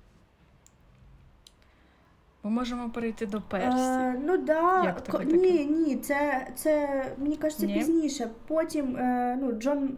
Ми 2.45 2.51
можемо 2.51 2.91
перейти 2.91 3.27
до 3.27 3.41
Персі. 3.41 3.79
Е, 3.79 4.21
ну 4.25 4.37
да. 4.39 4.85
Як 4.85 5.01
тобі 5.01 5.25
Ко- 5.25 5.37
Ні, 5.37 5.65
ні, 5.67 5.97
це, 5.97 6.47
це 6.55 7.05
мені 7.19 7.37
кажеться 7.37 7.67
Ні? 7.67 7.75
пізніше. 7.75 8.31
Потім 8.47 8.97
е, 8.97 9.39
ну, 9.43 9.53
Джон. 9.53 9.91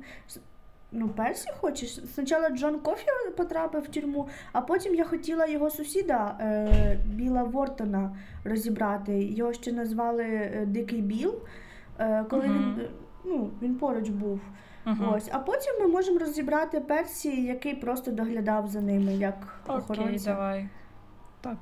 Ну, 0.96 1.08
Персі 1.08 1.48
хочеш. 1.60 1.94
Спочатку 1.94 2.56
Джон 2.56 2.78
Кофі 2.80 3.06
потрапив 3.36 3.82
в 3.82 3.88
тюрму, 3.88 4.28
а 4.52 4.60
потім 4.60 4.94
я 4.94 5.04
хотіла 5.04 5.46
його 5.46 5.70
сусіда 5.70 6.36
е, 6.40 6.98
Біла 7.06 7.42
Вортона 7.42 8.16
розібрати. 8.44 9.24
Його 9.24 9.52
ще 9.52 9.72
назвали 9.72 10.24
е, 10.24 10.64
Дикий 10.66 11.02
Біл, 11.02 11.34
е, 11.98 12.24
коли 12.30 12.46
Мгм. 12.46 12.74
він, 12.76 12.84
е, 12.84 12.88
ну, 13.24 13.50
він 13.62 13.74
поруч 13.74 14.08
був. 14.08 14.40
Угу. 14.86 14.96
Ось. 15.16 15.28
А 15.32 15.38
потім 15.38 15.72
ми 15.80 15.86
можемо 15.86 16.18
розібрати 16.18 16.80
Персі, 16.80 17.42
який 17.44 17.74
просто 17.74 18.10
доглядав 18.10 18.66
за 18.68 18.80
ними 18.80 19.14
як 19.14 19.58
Окей, 19.66 19.76
охоронця. 19.78 20.30
давай. 20.32 20.68
Так. 21.40 21.56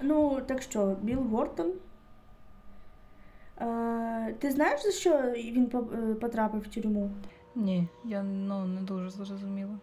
Ну, 0.00 0.40
так 0.46 0.62
що, 0.62 0.96
Білл 1.02 1.18
Вортон. 1.18 1.72
Е, 3.60 4.34
ти 4.38 4.50
знаєш, 4.50 4.82
за 4.82 4.90
що 4.90 5.10
він 5.36 5.70
е, 5.74 6.14
потрапив 6.14 6.60
в 6.60 6.66
тюрму? 6.66 7.10
Ні, 7.54 7.88
я 8.04 8.22
ну, 8.22 8.64
не 8.66 8.80
дуже 8.80 9.10
зрозуміла. 9.10 9.78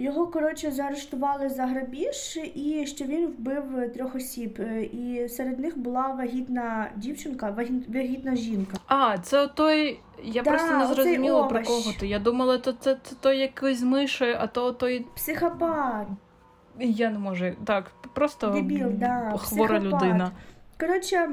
Його, 0.00 0.26
коротше, 0.26 0.70
заарештували 0.70 1.48
за 1.48 1.66
грабіж 1.66 2.38
і 2.54 2.86
що 2.86 3.04
він 3.04 3.26
вбив 3.26 3.92
трьох 3.94 4.14
осіб. 4.14 4.56
Е, 4.60 4.82
І 4.82 5.28
серед 5.28 5.58
них 5.58 5.78
була 5.78 6.08
вагітна 6.08 6.90
дівчинка, 6.96 7.50
вагітна 7.88 8.36
жінка. 8.36 8.76
А, 8.86 9.18
це 9.18 9.46
той. 9.46 10.00
Я 10.24 10.42
Да, 10.42 10.50
просто 10.50 10.78
не 10.78 10.86
зрозуміла 10.86 11.42
про 11.44 11.62
кого 11.62 11.92
ти. 12.00 12.06
Я 12.06 12.18
думала, 12.18 12.58
то 12.58 12.72
це, 12.72 12.96
це 13.02 13.14
той 13.20 13.38
якийсь 13.38 13.82
миші, 13.82 14.36
а 14.38 14.46
то 14.46 14.72
той. 14.72 15.06
Психопат. 15.16 16.06
Я 16.80 17.10
не 17.10 17.18
можу. 17.18 17.44
Так, 17.64 17.90
просто 18.14 18.50
Дебіл, 18.50 18.88
да, 18.90 19.34
хвора 19.38 19.78
психопат. 19.78 20.02
людина. 20.02 20.30
Коротше, 20.80 21.28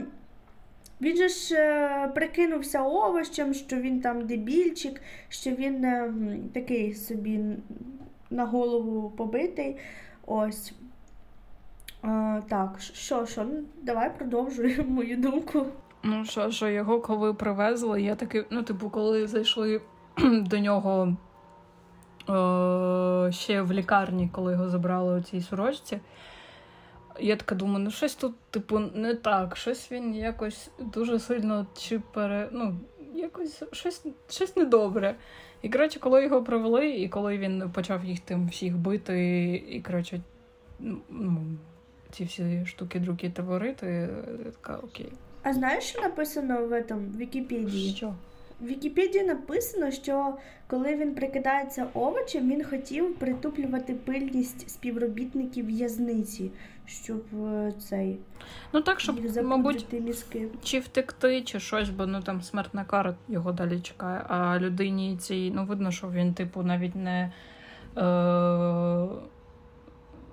Він 1.01 1.17
же 1.17 1.29
ж 1.29 1.55
е, 1.55 2.11
прикинувся 2.15 2.83
овощем, 2.83 3.53
що 3.53 3.75
він 3.75 4.01
там 4.01 4.27
дебільчик, 4.27 5.01
що 5.29 5.51
він 5.51 5.83
е, 5.85 6.13
такий 6.53 6.93
собі 6.93 7.39
на 8.29 8.45
голову 8.45 9.09
побитий. 9.09 9.77
Ось. 10.25 10.73
Е, 12.03 12.41
так, 12.49 12.75
що, 12.79 13.25
що, 13.25 13.43
ну, 13.43 13.63
давай 13.83 14.17
продовжуй 14.17 14.83
мою 14.87 15.17
думку. 15.17 15.65
Ну, 16.03 16.25
що, 16.25 16.51
що 16.51 16.67
його 16.69 17.01
коли 17.01 17.33
привезли, 17.33 18.01
я 18.01 18.15
таки, 18.15 18.45
ну, 18.49 18.63
типу, 18.63 18.89
коли 18.89 19.27
зайшли 19.27 19.81
до 20.41 20.59
нього 20.59 21.17
е- 22.29 23.31
ще 23.31 23.61
в 23.61 23.71
лікарні, 23.71 24.29
коли 24.31 24.51
його 24.51 24.69
забрали 24.69 25.19
у 25.19 25.21
цій 25.21 25.41
сорочці, 25.41 25.99
я 27.19 27.35
така 27.35 27.55
думаю, 27.55 27.79
ну 27.79 27.91
щось 27.91 28.15
тут, 28.15 28.35
типу, 28.49 28.79
не 28.79 29.15
так, 29.15 29.57
щось 29.57 29.91
він 29.91 30.15
якось 30.15 30.69
дуже 30.79 31.19
сильно 31.19 31.67
чи 31.77 31.99
пере. 31.99 32.49
Ну, 32.51 32.77
якось 33.15 33.63
щось, 33.71 34.05
щось 34.29 34.55
недобре. 34.55 35.15
І 35.61 35.69
коротше, 35.69 35.99
коли 35.99 36.23
його 36.23 36.43
привели, 36.43 36.89
і 36.89 37.09
коли 37.09 37.37
він 37.37 37.71
почав 37.73 38.05
їх 38.05 38.19
тим 38.19 38.47
всіх 38.47 38.77
бити, 38.77 39.45
і 39.69 39.81
коротше, 39.81 40.21
ну, 41.09 41.45
ці 42.11 42.23
всі 42.23 42.65
штуки-друки 42.65 43.29
творити, 43.29 44.09
я 44.45 44.51
така 44.51 44.77
окей. 44.77 45.11
А 45.43 45.53
знаєш, 45.53 45.83
що 45.83 46.01
написано 46.01 46.67
в 46.67 46.71
этом, 46.71 47.11
в 47.11 47.17
Вікіпедії? 47.17 47.95
Що? 47.95 48.13
В 48.59 48.65
Вікіпедії 48.65 49.23
написано, 49.23 49.91
що 49.91 50.33
коли 50.67 50.95
він 50.95 51.15
прикидається 51.15 51.87
овочем, 51.93 52.49
він 52.49 52.63
хотів 52.63 53.15
притуплювати 53.15 53.93
пильність 53.93 54.69
співробітників 54.69 55.65
в'язниці, 55.65 56.51
щоб 56.85 57.23
е, 57.45 57.73
цей 57.79 58.19
Ну 58.73 58.81
так, 58.81 58.99
щоб, 58.99 59.19
мабуть, 59.43 59.85
мізки. 59.93 60.47
чи 60.63 60.79
втекти, 60.79 61.41
чи 61.41 61.59
щось, 61.59 61.89
бо 61.89 62.05
ну 62.05 62.21
там 62.21 62.41
смертна 62.41 62.85
кара 62.85 63.15
його 63.27 63.51
далі 63.51 63.79
чекає. 63.79 64.25
А 64.27 64.59
людині 64.59 65.17
цій, 65.17 65.51
ну 65.55 65.65
видно, 65.65 65.91
що 65.91 66.09
він, 66.09 66.33
типу, 66.33 66.63
навіть 66.63 66.95
не. 66.95 67.31
Е... 67.97 69.07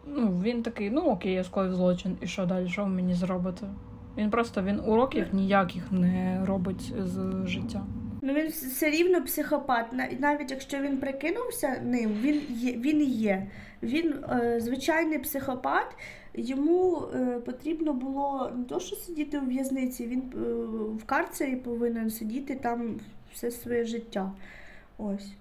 Ну, 0.06 0.40
він 0.44 0.62
такий, 0.62 0.90
ну 0.90 1.00
окей, 1.00 1.32
я 1.32 1.44
скоїв 1.44 1.74
злочин, 1.74 2.16
і 2.20 2.26
що 2.26 2.46
далі? 2.46 2.68
Що 2.68 2.84
ви 2.84 2.88
мені 2.88 3.14
зробите? 3.14 3.66
Він 4.16 4.30
просто 4.30 4.62
він 4.62 4.80
уроків 4.80 5.26
ніяких 5.32 5.92
не 5.92 6.44
робить 6.44 6.92
з 6.98 7.46
життя. 7.46 7.82
Ну 8.24 8.32
він 8.32 8.48
все 8.48 8.90
рівно 8.90 9.24
психопат. 9.24 9.86
Навіть 10.18 10.50
якщо 10.50 10.78
він 10.78 10.96
прикинувся 10.96 11.80
ним, 11.84 12.12
він 12.20 12.42
є, 12.48 12.72
він 12.72 13.02
є. 13.02 13.46
Він 13.82 14.14
е, 14.30 14.60
звичайний 14.60 15.18
психопат. 15.18 15.86
Йому 16.34 17.02
е, 17.14 17.40
потрібно 17.46 17.92
було 17.92 18.52
не 18.56 18.64
то, 18.64 18.80
що 18.80 18.96
сидіти 18.96 19.38
у 19.38 19.46
в'язниці, 19.46 20.06
він 20.06 20.32
е, 20.34 20.38
в 21.02 21.04
карцері 21.04 21.56
повинен 21.56 22.10
сидіти 22.10 22.54
там 22.54 23.00
все 23.32 23.50
своє 23.50 23.84
життя. 23.84 24.32
Ось. 24.98 25.32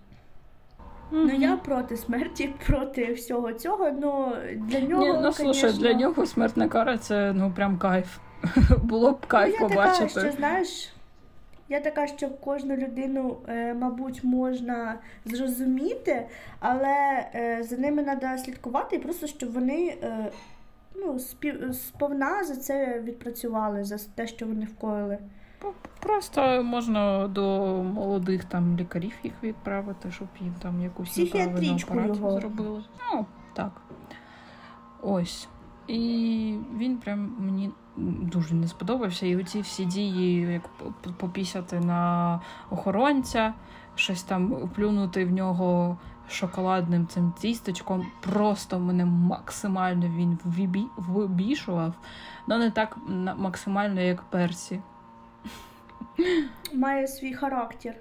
Ну 1.11 1.33
я 1.33 1.57
проти 1.57 1.97
смерті, 1.97 2.53
проти 2.67 3.13
всього 3.13 3.53
цього. 3.53 3.91
Ну 3.91 4.35
для 4.55 4.79
нього 4.79 5.01
Ні, 5.01 5.19
ну 5.23 5.33
слушай, 5.33 5.73
для 5.73 5.93
нього 5.93 6.25
смертна 6.25 6.67
кара 6.67 6.97
це 6.97 7.33
ну 7.33 7.53
прям 7.55 7.77
кайф. 7.77 8.17
Було 8.83 9.11
б 9.11 9.25
кайф 9.25 9.55
ну, 9.59 9.67
я 9.67 9.69
побачити. 9.69 10.13
Така, 10.13 10.27
що, 10.27 10.37
знаєш, 10.37 10.93
я 11.71 11.79
така, 11.79 12.07
що 12.07 12.29
кожну 12.29 12.75
людину, 12.75 13.37
е, 13.47 13.73
мабуть, 13.73 14.23
можна 14.23 14.99
зрозуміти, 15.25 16.27
але 16.59 17.25
е, 17.35 17.63
за 17.63 17.77
ними 17.77 18.03
треба 18.03 18.37
слідкувати, 18.37 18.95
і 18.95 18.99
просто 18.99 19.27
щоб 19.27 19.53
вони 19.53 19.97
е, 20.03 20.31
ну, 20.95 21.19
сповна 21.73 22.43
за 22.43 22.55
це 22.55 22.99
відпрацювали, 22.99 23.83
за 23.83 23.97
те, 24.15 24.27
що 24.27 24.45
вони 24.45 24.65
вкоїли. 24.65 25.17
Просто 25.99 26.63
можна 26.63 27.27
до 27.27 27.43
молодих 27.83 28.43
там 28.43 28.77
лікарів 28.77 29.13
їх 29.23 29.33
відправити, 29.43 30.11
щоб 30.11 30.27
їм 30.39 30.53
там 30.61 30.81
якусь 30.81 31.17
неправильну 31.17 31.75
операцію 31.75 32.15
його. 32.15 32.39
зробили. 32.39 32.83
Ну, 33.13 33.25
так. 33.53 33.81
Ось. 35.01 35.47
І 35.87 36.55
він 36.77 36.97
прям 36.97 37.35
мені 37.39 37.71
дуже 37.97 38.55
не 38.55 38.67
сподобався. 38.67 39.25
І 39.25 39.35
оці 39.35 39.61
всі 39.61 39.85
дії, 39.85 40.41
як 40.53 40.67
попісяти 41.17 41.79
на 41.79 42.39
охоронця, 42.69 43.53
щось 43.95 44.23
там 44.23 44.69
плюнути 44.75 45.25
в 45.25 45.31
нього 45.31 45.97
шоколадним 46.29 47.07
цим 47.07 47.33
тістечком, 47.39 48.07
просто 48.21 48.79
мене 48.79 49.05
максимально 49.05 50.07
він 50.07 50.39
вибі- 50.45 50.89
вибішував. 50.97 51.93
Ну, 52.47 52.57
не 52.57 52.71
так 52.71 52.97
максимально, 53.37 54.01
як 54.01 54.21
Персі. 54.21 54.81
Має 56.73 57.07
свій 57.07 57.33
характер. 57.33 57.95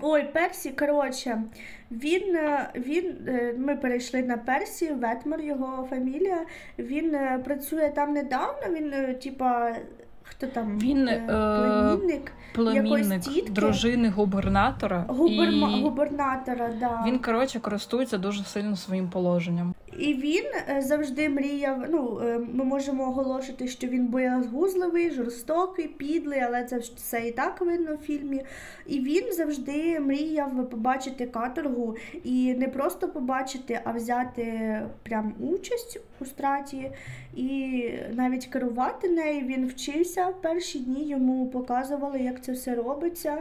Ой, 0.00 0.22
Персі, 0.32 0.70
коротше, 0.70 1.42
він, 1.90 2.36
е, 2.36 2.70
він, 2.74 3.28
е, 3.28 3.54
ми 3.58 3.76
перейшли 3.76 4.22
на 4.22 4.36
Персі, 4.36 4.92
Ветмор 4.92 5.40
його 5.40 5.86
фамілія. 5.90 6.46
Він 6.78 7.14
е, 7.14 7.40
працює 7.44 7.92
там 7.94 8.12
недавно, 8.12 8.74
він, 8.74 9.14
типа, 9.18 9.76
хто 10.24 10.46
там? 10.46 10.78
Він, 10.78 11.08
е, 11.08 11.12
е, 11.12 11.26
племінник 11.26 12.32
племінник 12.54 13.20
тітки. 13.20 13.52
дружини 13.52 14.08
губернатора. 14.08 15.04
губерма- 15.08 15.78
і 15.78 15.82
губернатора, 15.82 16.70
да. 16.80 17.04
він, 17.06 17.18
коротше, 17.18 17.60
користується 17.60 18.18
дуже 18.18 18.44
сильно 18.44 18.76
своїм 18.76 19.08
положенням. 19.08 19.74
І 19.98 20.14
він 20.14 20.44
е, 20.68 20.82
завжди 20.82 21.28
мріяв. 21.28 21.84
Ну, 21.90 22.20
е, 22.24 22.38
ми 22.52 22.64
можемо 22.64 23.08
оголошити, 23.08 23.68
що 23.68 23.86
він 23.86 24.06
боягузливий, 24.06 25.10
жорстокий, 25.10 25.88
підлий, 25.88 26.40
але 26.40 26.64
це 26.64 26.78
все 26.78 27.20
і 27.20 27.32
так 27.32 27.60
видно 27.60 27.94
в 27.94 27.98
фільмі. 27.98 28.42
І 28.86 29.00
він 29.00 29.32
завжди 29.32 30.00
мріяв 30.00 30.70
побачити 30.70 31.26
каторгу 31.26 31.96
і 32.24 32.54
не 32.54 32.68
просто 32.68 33.08
побачити, 33.08 33.80
а 33.84 33.92
взяти 33.92 34.80
прям 35.02 35.34
участь 35.40 36.00
у 36.24 36.26
страті 36.26 36.90
і 37.36 37.90
навіть 38.12 38.46
керувати 38.46 39.08
нею. 39.08 39.46
Він 39.46 39.66
вчився 39.66 40.26
перші 40.26 40.78
дні, 40.78 41.08
йому 41.08 41.46
показували, 41.46 42.18
як 42.18 42.42
це 42.42 42.52
все 42.52 42.74
робиться. 42.74 43.38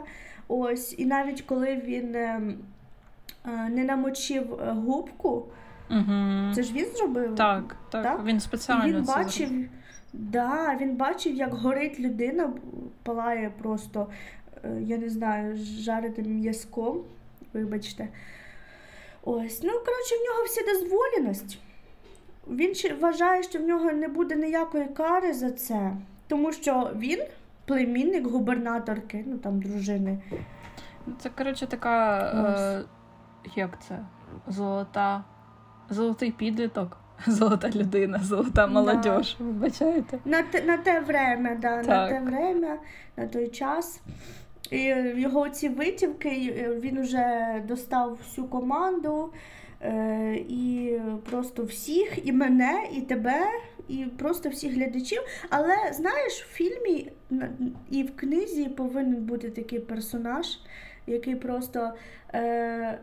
Ось, 0.47 0.95
і 0.97 1.05
навіть 1.05 1.41
коли 1.41 1.75
він 1.75 2.15
ем, 2.15 2.57
е, 3.45 3.69
не 3.69 3.83
намочив 3.83 4.53
е, 4.53 4.71
губку. 4.71 5.45
Угу. 5.89 6.53
Це 6.55 6.63
ж 6.63 6.73
він 6.73 6.85
зробив? 6.95 7.35
Так, 7.35 7.75
так, 7.89 8.03
Так? 8.03 8.25
він 8.25 8.39
спеціально 8.39 8.85
він 8.85 9.05
це 9.05 9.13
бачив, 9.15 9.47
зробив. 9.47 9.69
да, 10.13 10.77
він 10.81 10.95
бачив, 10.95 11.35
як 11.35 11.53
горить 11.53 11.99
людина, 11.99 12.53
палає 13.03 13.51
просто, 13.61 14.07
е, 14.63 14.77
я 14.81 14.97
не 14.97 15.09
знаю, 15.09 15.57
жаритим 15.57 16.25
м'язком. 16.25 17.03
Вибачте. 17.53 18.07
Ось. 19.23 19.63
Ну, 19.63 19.71
коротше, 19.71 20.15
в 20.15 20.25
нього 20.27 20.43
вседозволеність. 20.45 21.57
Він 22.47 22.73
вважає, 22.99 23.43
що 23.43 23.59
в 23.59 23.61
нього 23.61 23.91
не 23.91 24.07
буде 24.07 24.35
ніякої 24.35 24.85
кари 24.85 25.33
за 25.33 25.51
це, 25.51 25.91
тому 26.27 26.51
що 26.51 26.91
він 26.95 27.19
племінник 27.65 28.27
губернаторки, 28.27 29.23
ну 29.27 29.37
там 29.37 29.61
дружини. 29.61 30.19
Це, 31.19 31.29
коротше, 31.29 31.67
така. 31.67 32.19
Е, 32.19 32.83
як 33.55 33.83
це? 33.83 33.99
Золота. 34.47 35.23
Золотий 35.89 36.31
підліток. 36.31 36.97
Золота 37.27 37.69
людина, 37.69 38.19
золота 38.19 38.67
молодь. 38.67 39.35
Вибачаєте? 39.39 40.19
На 40.25 40.43
те, 40.43 40.61
на 40.61 40.77
те 40.77 40.99
время, 40.99 41.55
да, 41.55 41.81
на 41.81 42.07
те 42.09 42.19
время, 42.19 42.77
на 43.17 43.27
той 43.27 43.47
час. 43.47 44.01
І 44.71 44.81
його 45.15 45.49
ці 45.49 45.69
витівки, 45.69 46.55
е, 46.57 46.79
він 46.79 47.01
вже 47.01 47.61
достав 47.67 48.11
всю 48.11 48.47
команду, 48.47 49.33
і 50.49 50.99
просто 51.29 51.63
всіх, 51.63 52.27
і 52.27 52.31
мене, 52.31 52.87
і 52.91 53.01
тебе, 53.01 53.41
і 53.87 54.05
просто 54.05 54.49
всіх 54.49 54.73
глядачів. 54.73 55.21
Але 55.49 55.75
знаєш, 55.93 56.33
в 56.41 56.53
фільмі 56.53 57.11
і 57.89 58.03
в 58.03 58.15
книзі 58.15 58.69
повинен 58.69 59.23
бути 59.23 59.49
такий 59.49 59.79
персонаж, 59.79 60.59
який 61.07 61.35
просто 61.35 61.91
е, 62.33 62.99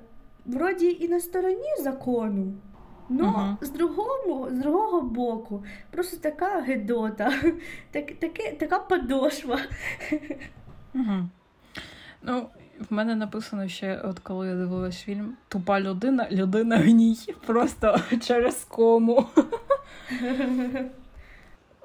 вроді 0.47 0.97
і 1.01 1.09
на 1.09 1.21
стороні 1.21 1.77
закону. 1.81 2.53
Ну, 3.13 3.25
Мгм. 3.25 3.59
з, 3.61 3.71
другого, 3.71 4.51
з 4.51 4.59
другого 4.59 5.01
боку, 5.03 5.65
просто 5.91 6.17
така 6.17 6.61
гедота, 6.61 7.33
так, 7.91 8.13
таке, 8.13 8.53
така 8.53 8.79
подошва. 8.79 9.59
Угу. 10.95 11.29
Ну, 12.23 12.47
в 12.81 12.93
мене 12.95 13.15
написано 13.15 13.69
ще, 13.69 14.01
от 14.05 14.19
коли 14.19 14.49
я 14.49 14.55
дивилась 14.55 15.03
фільм, 15.03 15.37
тупа 15.49 15.81
людина, 15.81 16.29
людина 16.31 16.77
гній. 16.77 17.17
Просто 17.47 17.97
через 18.27 18.65
кому. 18.65 19.27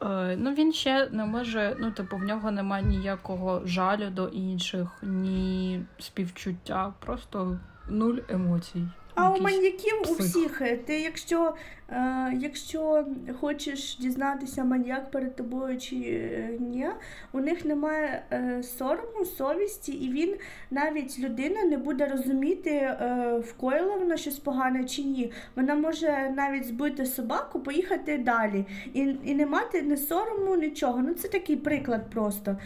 Е, 0.02 0.36
ну, 0.38 0.54
він 0.54 0.74
ще 0.74 1.10
не 1.12 1.26
може, 1.26 1.76
ну, 1.80 1.92
типу, 1.92 2.18
в 2.18 2.24
нього 2.24 2.52
немає 2.52 2.84
ніякого 2.84 3.62
жалю 3.66 4.10
до 4.10 4.28
інших, 4.28 4.88
ні 5.04 5.82
співчуття, 6.00 6.94
просто 7.00 7.60
нуль 7.90 8.18
емоцій. 8.30 8.88
А 9.16 9.32
у 9.32 9.42
маньяків 9.42 9.94
у 10.10 10.14
всіх. 10.14 10.62
е, 10.62 10.78
Ти 10.78 11.00
якщо, 11.00 11.54
е, 11.90 12.34
якщо 12.40 13.06
хочеш 13.42 13.98
дізнатися, 13.98 14.64
маньяк 14.64 15.12
перед 15.12 15.36
тобою 15.36 15.78
чи 15.78 15.96
е, 15.96 16.50
ні, 16.60 16.88
у 17.34 17.40
них 17.40 17.66
немає 17.66 18.24
е, 18.32 18.64
сорому, 18.64 19.26
совісті, 19.26 19.92
і 19.92 20.12
він 20.12 20.36
навіть 20.72 21.20
людина 21.20 21.64
не 21.64 21.78
буде 21.78 22.06
розуміти, 22.08 22.70
е, 22.70 23.38
вкоїла 23.48 23.96
вона 23.98 24.18
щось 24.18 24.40
погане 24.40 24.84
чи 24.86 25.04
ні. 25.04 25.32
Вона 25.56 25.76
може 25.76 26.34
навіть 26.36 26.66
збити 26.66 27.06
собаку, 27.06 27.60
поїхати 27.60 28.18
далі 28.18 28.66
і, 28.94 29.16
і 29.26 29.36
не 29.36 29.46
мати 29.46 29.82
ні 29.82 29.98
сорому, 29.98 30.56
нічого. 30.56 31.00
Ну 31.02 31.14
це 31.14 31.28
такий 31.28 31.56
приклад 31.56 32.10
просто. 32.10 32.58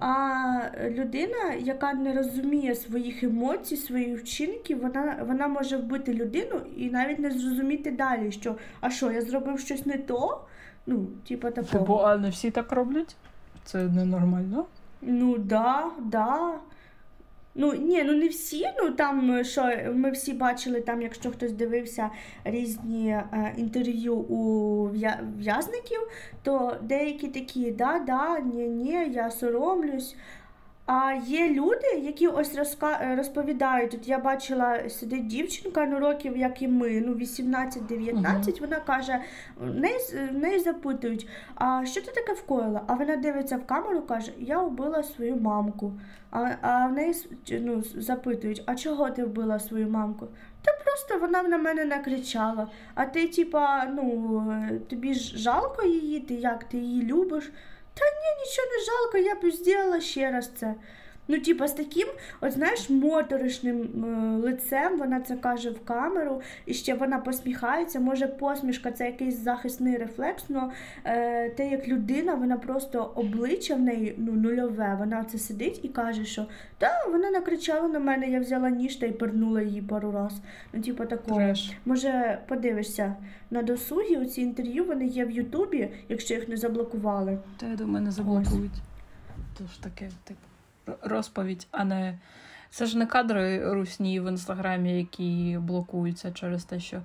А 0.00 0.60
людина, 0.88 1.54
яка 1.58 1.92
не 1.92 2.14
розуміє 2.14 2.74
своїх 2.74 3.22
емоцій, 3.22 3.76
своїх 3.76 4.20
вчинків, 4.20 4.82
вона, 4.82 5.24
вона 5.28 5.48
може 5.48 5.76
вбити 5.76 6.14
людину 6.14 6.60
і 6.76 6.90
навіть 6.90 7.18
не 7.18 7.30
зрозуміти 7.30 7.90
далі, 7.90 8.32
що 8.32 8.56
а 8.80 8.90
що, 8.90 9.12
я 9.12 9.22
зробив 9.22 9.60
щось 9.60 9.86
не 9.86 9.98
то? 9.98 10.40
Ну, 10.86 11.06
типа 11.28 11.50
такого. 11.50 11.78
Типу, 11.78 11.94
а 11.94 12.16
не 12.16 12.30
всі 12.30 12.50
так 12.50 12.72
роблять? 12.72 13.16
Це 13.64 13.84
ненормально. 13.84 14.66
Ну 15.02 15.38
да, 15.38 15.90
да. 16.04 16.54
Ну 17.60 17.74
ні, 17.74 18.02
ну 18.04 18.12
не 18.12 18.28
всі. 18.28 18.66
Ну 18.82 18.90
там 18.90 19.30
е, 19.32 19.44
що 19.44 19.70
ми 19.94 20.10
всі 20.10 20.32
бачили, 20.32 20.80
там, 20.80 21.02
якщо 21.02 21.30
хтось 21.30 21.52
дивився 21.52 22.10
різні 22.44 23.10
е, 23.10 23.54
інтерв'ю 23.56 24.14
у 24.14 24.84
в'язників, 25.36 25.98
то 26.42 26.76
деякі 26.82 27.28
такі, 27.28 27.70
да, 27.70 27.98
да, 27.98 28.38
ні, 28.40 28.68
ні, 28.68 29.10
я 29.12 29.30
соромлюсь. 29.30 30.16
А 30.88 31.12
є 31.12 31.48
люди, 31.48 31.86
які 32.02 32.28
ось 32.28 32.54
розка... 32.54 33.00
е, 33.02 33.16
розповідають. 33.16 33.94
От 33.94 34.08
я 34.08 34.18
бачила, 34.18 34.88
сидить 34.88 35.26
дівчинка, 35.26 35.86
ну 35.86 35.98
років, 35.98 36.36
як 36.36 36.62
і 36.62 36.68
ми, 36.68 37.00
ну 37.06 37.14
18-19, 37.14 38.60
вона 38.60 38.76
каже, 38.76 39.20
в 39.56 39.74
неї, 39.74 39.98
в 40.32 40.38
неї 40.38 40.58
запитують, 40.58 41.28
а 41.54 41.86
що 41.86 42.00
ти 42.00 42.12
таке 42.12 42.32
вкоїла? 42.32 42.82
А 42.86 42.94
вона 42.94 43.16
дивиться 43.16 43.56
в 43.56 43.66
камеру, 43.66 44.02
каже, 44.02 44.32
я 44.38 44.62
вбила 44.62 45.02
свою 45.02 45.36
мамку. 45.36 45.92
А, 46.30 46.50
а 46.60 46.86
в 46.86 46.92
неї 46.92 47.14
ну, 47.50 47.82
запитують, 47.96 48.62
а 48.66 48.74
чого 48.74 49.10
ти 49.10 49.24
вбила 49.24 49.58
свою 49.58 49.88
мамку? 49.88 50.26
Та 50.62 50.72
просто 50.84 51.18
вона 51.26 51.42
на 51.42 51.58
мене 51.58 51.84
накричала. 51.84 52.68
А 52.94 53.04
ти, 53.04 53.28
типа, 53.28 53.84
ну, 53.84 54.42
е, 54.52 54.78
тобі 54.90 55.14
ж 55.14 55.38
жалко 55.38 55.86
її, 55.86 56.20
ти 56.20 56.34
як 56.34 56.64
ти 56.64 56.76
її 56.76 57.02
любиш? 57.02 57.52
Та 57.98 58.04
ні, 58.04 58.44
нічого 58.44 58.68
не 58.68 58.84
жалко, 58.84 59.18
я 59.18 59.34
б 59.34 59.52
зробила 59.52 60.00
ще 60.00 60.30
раз 60.30 60.50
це. 60.60 60.74
Ну, 61.28 61.40
типа, 61.40 61.68
з 61.68 61.72
таким, 61.72 62.08
от 62.40 62.52
знаєш, 62.52 62.90
моторошним 62.90 63.82
е, 63.82 64.38
лицем 64.38 64.98
вона 64.98 65.20
це 65.20 65.36
каже 65.36 65.70
в 65.70 65.84
камеру, 65.84 66.40
і 66.66 66.74
ще 66.74 66.94
вона 66.94 67.18
посміхається. 67.18 68.00
Може, 68.00 68.26
посмішка 68.26 68.92
це 68.92 69.06
якийсь 69.06 69.38
захисний 69.38 69.96
рефлекс, 69.96 70.44
але 70.50 70.70
е, 71.04 71.50
те, 71.50 71.68
як 71.68 71.88
людина, 71.88 72.34
вона 72.34 72.56
просто 72.56 73.12
обличчя 73.14 73.74
в 73.74 73.80
неї 73.80 74.14
ну, 74.18 74.32
нульове. 74.32 74.96
Вона 74.98 75.24
це 75.24 75.38
сидить 75.38 75.80
і 75.82 75.88
каже, 75.88 76.24
що 76.24 76.46
та 76.78 77.06
вона 77.12 77.30
накричала 77.30 77.88
на 77.88 77.98
мене, 77.98 78.30
я 78.30 78.40
взяла 78.40 78.70
ніж 78.70 78.96
та 78.96 79.06
й 79.06 79.12
пернула 79.12 79.62
її 79.62 79.82
пару 79.82 80.12
раз. 80.12 80.32
Ну, 80.72 80.82
типа 80.82 81.06
такого. 81.06 81.36
Треш. 81.36 81.72
Може, 81.84 82.38
подивишся 82.48 83.16
на 83.50 83.62
досугі, 83.62 84.16
оці 84.16 84.40
інтерв'ю 84.42 84.84
вони 84.84 85.06
є 85.06 85.24
в 85.24 85.30
Ютубі, 85.30 85.88
якщо 86.08 86.34
їх 86.34 86.48
не 86.48 86.56
заблокували. 86.56 87.38
Та 87.56 87.66
я 87.66 87.76
думаю, 87.76 88.04
не 88.04 88.10
заблокують. 88.10 88.72
Тож 89.58 89.76
таке, 89.76 90.10
типу, 90.24 90.47
розповідь, 91.02 91.66
а 91.70 91.84
не. 91.84 92.18
Це 92.70 92.86
ж 92.86 92.98
не 92.98 93.06
кадри 93.06 93.72
русні 93.72 94.20
в 94.20 94.28
інстаграмі, 94.30 94.98
які 94.98 95.58
блокуються 95.62 96.32
через 96.32 96.64
те, 96.64 96.80
що 96.80 97.02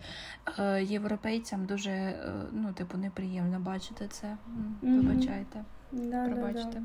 е, 0.59 0.83
європейцям 0.83 1.65
дуже 1.65 1.89
е, 1.91 2.15
ну, 2.51 2.73
типу, 2.73 2.97
неприємно 2.97 3.59
бачити 3.59 4.07
це. 4.07 4.37
Вибачайте, 4.81 5.63
Да, 5.91 6.25
пробачте. 6.25 6.63
Да, 6.63 6.79
да. 6.79 6.81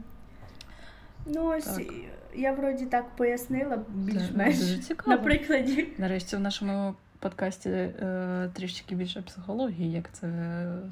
Ну, 1.27 1.47
ось 1.47 1.65
Так. 1.65 1.93
я 2.35 2.53
вроді 2.53 2.87
так 2.87 3.17
пояснила 3.17 3.79
більш-менш 3.89 4.57
на 5.07 5.19
прикладі. 5.19 5.89
Нарешті 5.99 6.37
в 6.37 6.41
нашому 6.41 6.95
подкасті 7.19 7.71
е, 7.71 8.51
трішки 8.53 8.95
більше 8.95 9.23
психології, 9.23 9.93
як 9.93 10.13
це 10.13 10.29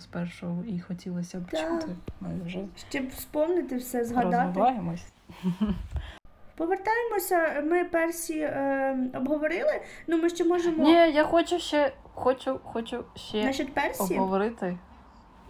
спершу 0.00 0.64
і 0.68 0.80
хотілося 0.80 1.40
б 1.40 1.50
чути. 1.50 1.96
Ми 2.20 2.30
вже 2.44 2.58
Щоб 2.90 3.08
вспомнити 3.08 3.76
все, 3.76 4.04
згадати. 4.04 4.36
розвиваємось. 4.46 5.04
Повертаємося, 6.56 7.62
ми 7.70 7.84
персі 7.84 8.38
е, 8.38 8.96
обговорили. 9.14 9.80
Ну, 10.06 10.18
ми 10.18 10.28
ще 10.30 10.44
можемо. 10.44 10.84
Ні, 10.84 10.92
я 10.92 11.24
хочу 11.24 11.58
ще 11.58 11.92
хочу, 12.14 12.60
хочу 12.64 13.04
ще 13.14 13.44
Насчет 13.44 13.74
персі? 13.74 14.14
обговорити. 14.14 14.78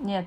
Ні, 0.00 0.24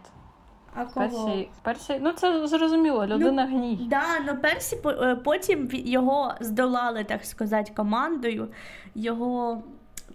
А 0.75 0.85
кого? 0.85 1.07
персі, 1.07 1.49
персі, 1.61 1.97
ну 2.01 2.11
це 2.11 2.47
зрозуміло, 2.47 3.07
людина 3.07 3.45
гній. 3.45 3.87
Да, 3.89 4.03
ну 4.27 4.37
Персі 4.37 4.77
е, 4.85 5.15
потім 5.15 5.69
його 5.71 6.33
здолали, 6.39 7.03
так 7.03 7.25
сказати, 7.25 7.71
командою. 7.75 8.47
Його 8.95 9.63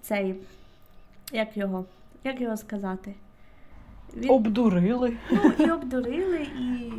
цей. 0.02 0.34
Як 1.32 1.56
його? 1.56 1.84
Як 2.24 2.40
його 2.40 2.56
сказати? 2.56 3.14
Він 4.16 4.30
Обдурили. 4.30 5.16
ну, 5.30 5.52
і 5.66 5.70
обдурили, 5.70 6.38
і 6.38 6.92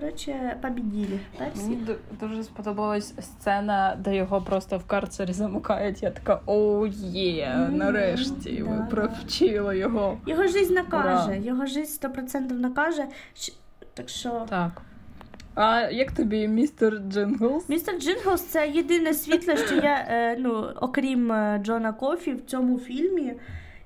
коротше 0.00 0.56
побіділи. 0.62 1.20
Персі. 1.38 1.62
Мені 1.62 1.78
дуже 2.20 2.42
сподобалась 2.42 3.14
сцена, 3.20 3.96
де 4.04 4.16
його 4.16 4.40
просто 4.40 4.78
в 4.78 4.84
карцері 4.84 5.32
замикають. 5.32 6.02
Я 6.02 6.10
така, 6.10 6.40
о 6.46 6.86
є, 7.12 7.68
нарешті 7.72 8.62
ви 8.62 8.86
провчили 8.90 9.78
його. 9.78 10.18
Його 10.26 10.46
жизнь 10.46 10.74
накаже. 10.74 11.38
Його 11.38 11.66
жизнь 11.66 12.06
100% 12.06 12.52
накаже. 12.52 13.04
Так 13.94 14.08
що. 14.08 14.46
Так. 14.48 14.82
А 15.54 15.80
як 15.80 16.12
тобі 16.12 16.48
містер 16.48 16.98
Джинглс? 17.08 17.68
Містер 17.68 17.98
Джинглс 17.98 18.42
це 18.42 18.68
єдине 18.68 19.14
світло, 19.14 19.56
що 19.56 19.74
я, 19.74 20.06
е, 20.08 20.36
ну, 20.38 20.68
окрім 20.80 21.32
е, 21.32 21.60
Джона 21.64 21.92
Кофі 21.92 22.32
в 22.32 22.46
цьому 22.46 22.78
фільмі. 22.78 23.34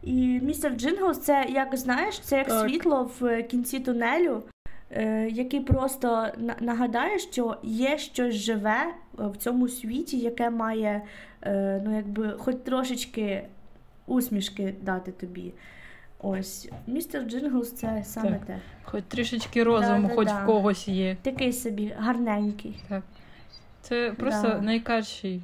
І 0.02 0.40
містер 0.42 0.72
Джинглс 0.74 1.18
це, 1.18 1.46
як 1.48 1.76
знаєш, 1.76 2.18
це 2.18 2.36
як 2.36 2.48
Так. 2.48 2.68
світло 2.68 3.10
в 3.20 3.42
кінці 3.42 3.80
тунелю, 3.80 4.42
який 5.30 5.60
просто 5.60 6.28
нагадає, 6.60 7.18
що 7.18 7.56
є 7.62 7.98
щось 7.98 8.34
живе 8.34 8.76
е, 8.86 8.92
в 9.28 9.36
цьому 9.36 9.68
світі, 9.68 10.18
яке 10.18 10.50
має 10.50 11.02
е, 11.42 11.82
ну, 11.84 11.96
якби, 11.96 12.34
хоч 12.38 12.56
трошечки 12.64 13.42
усмішки 14.06 14.74
дати 14.82 15.12
тобі. 15.12 15.52
Ось, 16.24 16.68
містер 16.86 17.22
Джинглс 17.22 17.72
це 17.72 18.02
саме 18.04 18.30
Так. 18.30 18.46
те. 18.46 18.58
Хоч 18.82 19.04
трішечки 19.08 19.64
розуму, 19.64 20.08
Да-да-да. 20.08 20.14
хоч 20.14 20.28
в 20.28 20.46
когось 20.46 20.88
є. 20.88 21.16
Такий 21.22 21.52
собі 21.52 21.92
гарненький. 21.98 22.76
Це 23.80 24.12
просто 24.18 24.48
Да. 24.48 24.60
найкращий. 24.60 25.42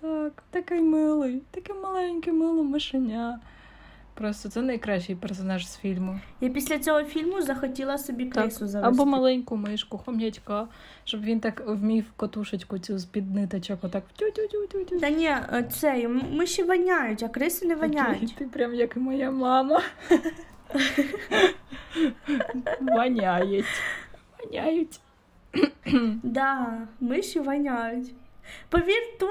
Так, 0.00 0.42
такий 0.50 0.80
милий, 0.80 1.42
таке 1.50 1.74
маленьке, 1.74 2.32
миле 2.32 2.62
мишеня. 2.62 3.40
Просто 4.14 4.48
це 4.48 4.62
найкращий 4.62 5.16
персонаж 5.16 5.68
з 5.68 5.76
фільму. 5.76 6.20
Я 6.40 6.48
після 6.48 6.78
цього 6.78 7.04
фільму 7.04 7.42
захотіла 7.42 7.98
собі 7.98 8.24
Так, 8.24 8.42
крису 8.42 8.66
завести. 8.66 9.02
Або 9.02 9.10
маленьку 9.10 9.56
мишку, 9.56 9.98
хом'ячка, 9.98 10.68
щоб 11.04 11.22
він 11.22 11.40
так 11.40 11.62
вмів 11.66 12.04
котушечку 12.16 12.78
цю 12.78 12.98
з-під 12.98 13.34
ниточок, 13.34 13.78
отак 13.82 14.04
тю-тю-тю-тю-тю. 14.16 15.00
Та 15.00 15.10
ні, 15.10 15.26
е, 15.26 15.68
цей, 15.72 16.08
миші 16.08 16.62
воняють, 16.62 17.22
а 17.22 17.28
криси 17.28 17.66
не 17.66 17.74
воняють. 17.74 18.34
Ти 18.38 18.44
прям 18.44 18.74
як 18.74 18.96
і 18.96 18.98
моя 18.98 19.30
мама. 19.30 19.82
Воняють. 22.80 23.66
Воняють. 24.38 25.00
Да, 26.22 26.78
миші 27.00 27.40
воняють. 27.40 28.14
Повір 28.68 29.02
ту, 29.20 29.28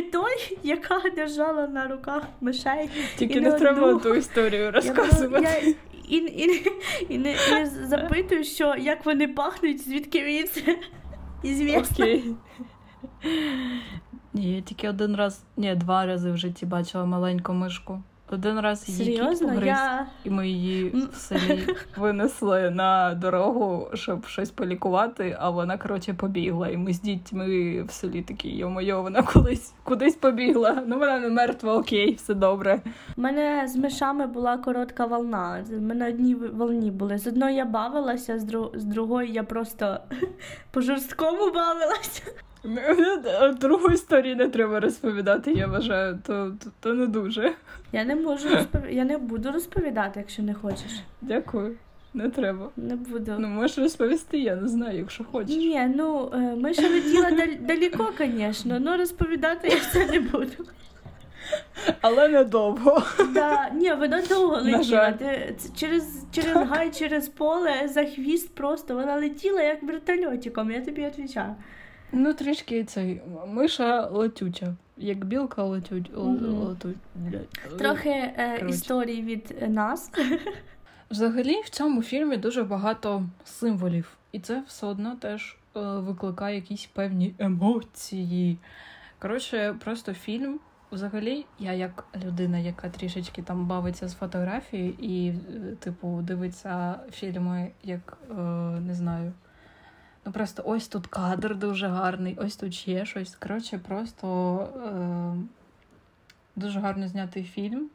той, 0.12 0.58
яка 0.62 1.02
держала 1.16 1.66
на 1.66 1.88
руках 1.88 2.22
мишей. 2.40 2.90
Тільки 3.16 3.38
І 3.38 3.40
не 3.40 3.52
треба 3.52 3.86
одну. 3.86 4.00
ту 4.00 4.14
історію 4.14 4.70
розказувати. 4.70 5.42
я 5.64 5.74
і, 6.08 6.16
і, 6.16 6.72
і, 7.08 7.18
не, 7.18 7.32
і 7.32 7.66
запитую, 7.66 8.44
що 8.44 8.74
як 8.78 9.06
вони 9.06 9.28
пахнуть, 9.28 9.84
звідки 9.84 10.22
мені 10.22 10.44
це. 10.44 10.76
Окей. 11.78 12.24
Ні, 14.32 14.54
я 14.56 14.60
тільки 14.60 14.88
один 14.88 15.16
раз, 15.16 15.44
ні, 15.56 15.74
два 15.74 16.06
рази 16.06 16.32
в 16.32 16.36
житті 16.36 16.66
бачила 16.66 17.04
маленьку 17.04 17.52
мишку. 17.52 18.02
Один 18.30 18.60
раз 18.60 18.88
її 18.88 19.18
кіт 19.18 19.40
погриз, 19.40 19.66
я 19.66 20.06
і 20.24 20.30
ми 20.30 20.48
її 20.48 20.88
в 21.12 21.14
селі 21.14 21.66
винесли 21.96 22.70
на 22.70 23.14
дорогу, 23.14 23.88
щоб 23.94 24.26
щось 24.26 24.50
полікувати, 24.50 25.36
а 25.40 25.50
вона, 25.50 25.78
коротше, 25.78 26.14
побігла. 26.14 26.68
І 26.68 26.76
ми 26.76 26.92
з 26.92 27.00
дітьми 27.00 27.82
в 27.82 27.90
селі 27.90 28.22
такі, 28.22 28.48
йо-моє, 28.48 28.94
вона 28.94 29.22
колись 29.22 29.74
кудись 29.82 30.16
побігла. 30.16 30.82
Ну 30.86 30.98
вона 30.98 31.18
не 31.18 31.28
мертва, 31.28 31.76
окей, 31.76 32.14
все 32.14 32.34
добре. 32.34 32.80
У 33.16 33.20
мене 33.20 33.68
з 33.68 33.76
мишами 33.76 34.26
була 34.26 34.58
коротка 34.58 35.06
волна. 35.06 35.64
У 35.70 35.80
мене 35.80 36.08
одні 36.08 36.34
волні 36.34 36.90
були. 36.90 37.18
З 37.18 37.26
одної 37.26 37.56
я 37.56 37.64
бавилася, 37.64 38.38
з 38.74 38.84
другої 38.84 39.32
я 39.32 39.42
просто 39.42 39.98
по 40.70 40.80
жорсткому 40.80 41.52
бавилася. 41.52 42.22
Другу 43.60 43.88
історію 43.90 44.36
не 44.36 44.48
треба 44.48 44.80
розповідати, 44.80 45.52
я 45.52 45.66
вважаю, 45.66 46.18
то, 46.26 46.52
то, 46.64 46.70
то 46.80 46.94
не 46.94 47.06
дуже. 47.06 47.52
Я 47.92 48.04
не 48.04 48.16
можу 48.16 48.48
розпов... 48.48 48.80
я 48.90 49.04
не 49.04 49.18
буду 49.18 49.52
розповідати, 49.52 50.20
якщо 50.20 50.42
не 50.42 50.54
хочеш. 50.54 51.00
Дякую. 51.20 51.74
Не 52.14 52.30
треба. 52.30 52.70
Не 52.76 52.96
буду. 52.96 53.34
Ну, 53.38 53.48
можеш 53.48 53.78
розповісти, 53.78 54.38
я 54.38 54.56
не 54.56 54.68
знаю, 54.68 54.98
якщо 54.98 55.24
хочеш. 55.24 55.56
Ні, 55.56 55.92
ну 55.96 56.30
е, 56.34 56.38
ми 56.38 56.74
ще 56.74 56.88
летіли 56.88 57.30
дал- 57.30 57.66
далеко, 57.66 58.12
звісно, 58.18 58.80
але 58.86 58.96
розповідати 58.96 59.68
я 59.68 59.80
це 59.92 60.06
не 60.06 60.20
буду. 60.20 60.66
Але 62.00 62.28
недовго. 62.28 63.02
Да, 63.34 63.68
ні, 63.74 63.92
вона 63.92 64.22
довго 64.28 64.56
летіла. 64.56 65.14
через, 65.76 66.24
через 66.32 66.56
гай, 66.56 66.90
через 66.90 67.28
поле, 67.28 67.88
за 67.88 68.04
хвіст 68.04 68.54
просто. 68.54 68.94
Вона 68.94 69.16
летіла 69.16 69.62
як 69.62 69.82
вертольотиком, 69.82 70.70
я 70.70 70.80
тобі 70.80 71.04
відповідаю. 71.04 71.54
Ну, 72.18 72.34
трішки 72.34 72.84
цей 72.84 73.20
миша 73.46 74.06
летюча. 74.06 74.74
Як 74.96 75.24
білка 75.24 75.62
летють. 75.62 76.10
Трохи 77.78 78.10
е, 78.10 78.58
Коротше. 78.58 79.22
від 79.22 79.56
е, 79.60 79.68
нас. 79.68 80.10
Взагалі 81.10 81.60
в 81.60 81.68
цьому 81.68 82.02
фільмі 82.02 82.36
дуже 82.36 82.62
багато 82.62 83.26
символів, 83.44 84.16
і 84.32 84.40
це 84.40 84.62
все 84.66 84.86
одно 84.86 85.16
теж 85.16 85.56
е, 85.76 85.80
викликає 85.80 86.56
якісь 86.56 86.86
певні 86.86 87.34
емоції. 87.38 88.58
Коротше, 89.18 89.76
просто 89.84 90.14
фільм. 90.14 90.60
Взагалі, 90.92 91.46
я 91.58 91.72
як 91.72 92.04
людина, 92.24 92.58
яка 92.58 92.88
трішечки 92.88 93.42
там 93.42 93.66
бавиться 93.66 94.08
з 94.08 94.14
фотографією 94.14 94.94
і, 94.98 95.32
типу, 95.78 96.20
дивиться 96.22 97.00
фільми, 97.12 97.70
як 97.82 98.18
е, 98.30 98.34
не 98.80 98.94
знаю. 98.94 99.32
Ну 100.26 100.32
просто 100.32 100.62
ось 100.66 100.88
тут 100.88 101.06
кадр 101.06 101.56
дуже 101.56 101.86
гарний, 101.86 102.38
ось 102.40 102.56
тут 102.56 102.74
ще 102.74 103.04
щось. 103.04 103.36
Коротше, 103.36 103.78
просто 103.78 104.58
е, 104.86 105.36
дуже 106.56 106.80
гарно 106.80 107.08
знятий 107.08 107.44
фільм. 107.44 107.90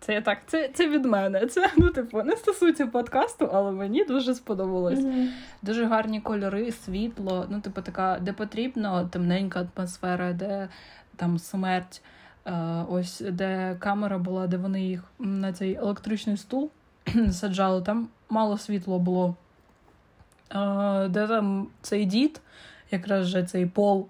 Це 0.00 0.14
я 0.14 0.20
так, 0.20 0.38
це, 0.46 0.68
це 0.68 0.88
від 0.88 1.04
мене. 1.04 1.46
Це 1.46 1.70
ну, 1.76 1.90
типу, 1.90 2.22
не 2.22 2.36
стосується 2.36 2.86
подкасту, 2.86 3.50
але 3.52 3.70
мені 3.70 4.04
дуже 4.04 4.34
сподобалось. 4.34 5.00
Мгм. 5.00 5.28
Дуже 5.62 5.84
гарні 5.84 6.20
кольори, 6.20 6.72
світло. 6.72 7.46
Ну, 7.50 7.60
типу, 7.60 7.82
така, 7.82 8.18
де 8.20 8.32
потрібно, 8.32 9.08
темненька 9.12 9.68
атмосфера, 9.76 10.32
де 10.32 10.68
там 11.16 11.38
смерть. 11.38 12.02
Е, 12.46 12.84
ось 12.88 13.20
де 13.20 13.76
камера 13.78 14.18
була, 14.18 14.46
де 14.46 14.56
вони 14.56 14.84
їх 14.84 15.04
на 15.18 15.52
цей 15.52 15.74
електричний 15.74 16.36
стул 16.36 16.70
саджали, 17.32 17.82
там 17.82 18.08
мало 18.28 18.58
світло 18.58 18.98
було. 18.98 19.36
Де 21.08 21.26
там 21.26 21.68
цей 21.82 22.04
дід, 22.04 22.40
якраз 22.90 23.26
же 23.26 23.42
цей 23.42 23.66
пол. 23.66 24.08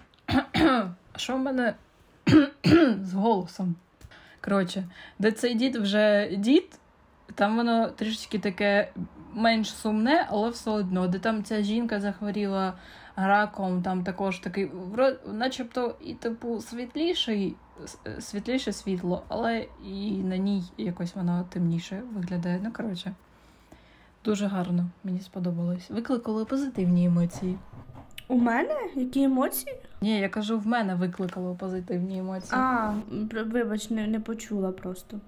Що 1.16 1.37
в 1.37 1.38
мене 1.38 1.74
з 3.03 3.12
голосом? 3.12 3.74
Коротше, 4.44 4.85
де 5.18 5.33
цей 5.33 5.55
дід 5.55 5.76
вже 5.76 6.37
дід, 6.37 6.79
там 7.35 7.57
воно 7.57 7.88
трішечки 7.88 8.38
таке 8.38 8.92
менш 9.35 9.74
сумне, 9.74 10.26
але 10.31 10.50
все 10.50 10.70
одно, 10.70 11.09
де 11.09 11.18
там 11.18 11.44
ця 11.44 11.62
жінка 11.62 12.00
захворіла 12.00 12.74
раком, 13.16 13.83
там 13.83 14.05
також 14.05 14.38
такий, 14.38 14.70
начебто, 15.26 15.96
і 16.00 16.14
типу 16.14 16.61
світліший, 16.61 17.57
світліше 18.20 18.72
світло, 18.72 19.24
але 19.29 19.66
і 19.85 20.11
на 20.12 20.37
ній 20.37 20.62
якось 20.79 21.14
воно 21.14 21.46
темніше 21.50 22.03
виглядає. 22.14 22.61
Ну, 22.64 22.72
коротше, 22.72 23.14
дуже 24.24 24.46
гарно, 24.46 24.87
мені 25.04 25.20
сподобалось. 25.20 25.90
Викликали 25.90 26.44
позитивні 26.44 27.04
емоції. 27.06 27.59
У 28.28 28.37
мене 28.37 28.74
які 28.94 29.22
емоції? 29.22 29.76
Ні, 30.00 30.20
я 30.20 30.28
кажу, 30.28 30.59
в 30.59 30.66
мене 30.66 30.94
викликало 30.94 31.54
позитивні 31.54 32.18
емоції. 32.18 32.61
А, 32.61 32.94
вибач, 33.46 33.90
не, 33.90 34.06
не 34.06 34.20
почула 34.20 34.72
просто. 34.72 35.20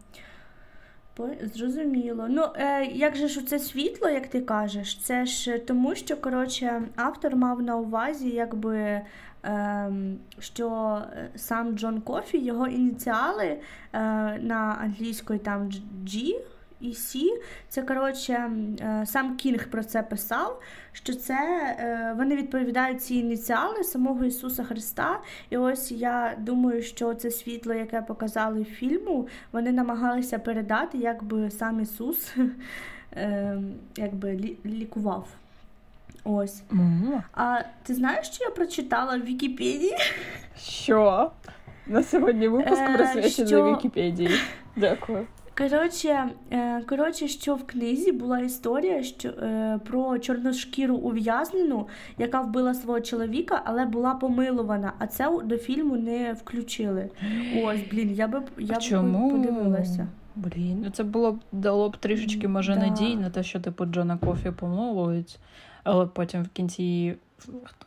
Зрозуміло. 1.55 2.26
Ну, 2.31 2.48
е, 2.57 2.85
як 2.85 3.16
же 3.16 3.28
ж 3.28 3.46
це 3.46 3.59
світло, 3.59 4.09
як 4.09 4.26
ти 4.26 4.40
кажеш? 4.40 4.98
Це 4.98 5.26
ж 5.26 5.59
тому, 5.59 5.94
що 5.94 6.16
коротше, 6.16 6.83
автор 6.96 7.37
мав 7.37 7.62
на 7.62 7.76
увазі, 7.76 8.31
якби. 8.31 9.00
ем, 9.42 10.18
що 10.38 10.98
е, 11.12 11.31
сам 11.37 11.78
Джон 11.78 12.00
Кофі, 12.00 12.38
його 12.38 12.66
ініціали 12.66 13.44
е, 13.44 13.59
на 14.38 14.78
англійської 14.81 15.38
там 15.38 15.70
G 16.05 16.35
і 16.83 16.88
C, 16.92 17.18
це 17.68 17.83
коротше, 17.83 18.51
е, 18.81 19.05
сам 19.07 19.37
Кінг 19.37 19.68
про 19.68 19.85
це 19.85 20.03
писав, 20.03 20.61
що 20.92 21.14
це 21.14 21.35
е, 21.79 22.14
вони 22.18 22.37
відповідають 22.37 23.03
ці 23.03 23.14
ініціали 23.14 23.85
самого 23.85 24.25
Ісуса 24.25 24.64
Христа. 24.64 25.21
І 25.51 25.57
ось 25.57 25.92
я 25.92 26.35
думаю, 26.38 26.83
що 26.83 27.14
це 27.14 27.31
світло, 27.31 27.75
яке 27.75 28.03
показали 28.03 28.61
в 28.61 28.64
фільму, 28.64 29.29
вони 29.53 29.73
намагалися 29.73 30.38
передати, 30.38 30.99
якби 30.99 31.51
сам 31.51 31.81
Ісус 31.81 32.35
е, 33.16 33.57
якби 33.97 34.29
лі- 34.29 34.57
лікував. 34.66 35.29
Ось. 36.25 36.62
М, 36.73 37.23
А 37.35 37.61
ти 37.83 37.95
знаєш, 37.95 38.27
що 38.27 38.45
я 38.45 38.51
прочитала 38.51 39.16
в 39.16 39.23
Вікіпедії? 39.23 39.97
Що? 40.59 41.31
На 41.87 42.03
сьогодні 42.03 42.49
випуск 42.49 42.85
присвячений 42.95 43.49
що- 43.49 43.73
Вікіпедії. 43.77 44.31
Дякую. 44.77 45.27
Коротше, 45.59 46.29
е, 46.53 46.83
коротше, 46.88 47.29
що 47.29 47.55
в 47.55 47.67
книзі 47.67 48.12
була 48.12 48.38
історія 48.38 49.03
що, 49.03 49.29
е, 49.29 49.81
про 49.87 50.19
чорношкіру 50.19 50.97
ув'язнену, 50.97 51.88
яка 52.19 52.41
вбила 52.41 52.75
свого 52.75 53.01
чоловіка, 53.01 53.62
але 53.65 53.85
була 53.87 54.15
помилувана. 54.15 54.93
А 54.99 55.07
це 55.07 55.38
до 55.45 55.59
фільму 55.59 55.97
не 55.97 56.33
включили. 56.33 57.11
Ось, 57.65 57.81
блін, 57.91 58.11
я 58.15 58.29
би 58.29 58.43
я 58.59 58.75
А 58.75 58.79
б 58.79 58.83
чому? 58.83 59.31
подивилася. 59.31 60.07
Блін, 60.37 60.81
ну 60.85 60.91
це 60.91 61.05
було 61.05 61.33
б 61.33 61.41
дало 61.53 61.88
б 61.91 61.97
трішечки, 61.97 62.49
може, 62.49 62.75
Да. 62.75 62.81
надій 62.81 63.17
на 63.17 63.31
те, 63.31 63.43
що 63.43 63.61
типу 63.61 63.85
Джона 63.85 64.17
Кофі 64.19 64.51
помовують, 64.51 65.38
але 65.85 66.07
потім 66.07 66.43
в 66.43 66.49
кінці. 66.49 67.17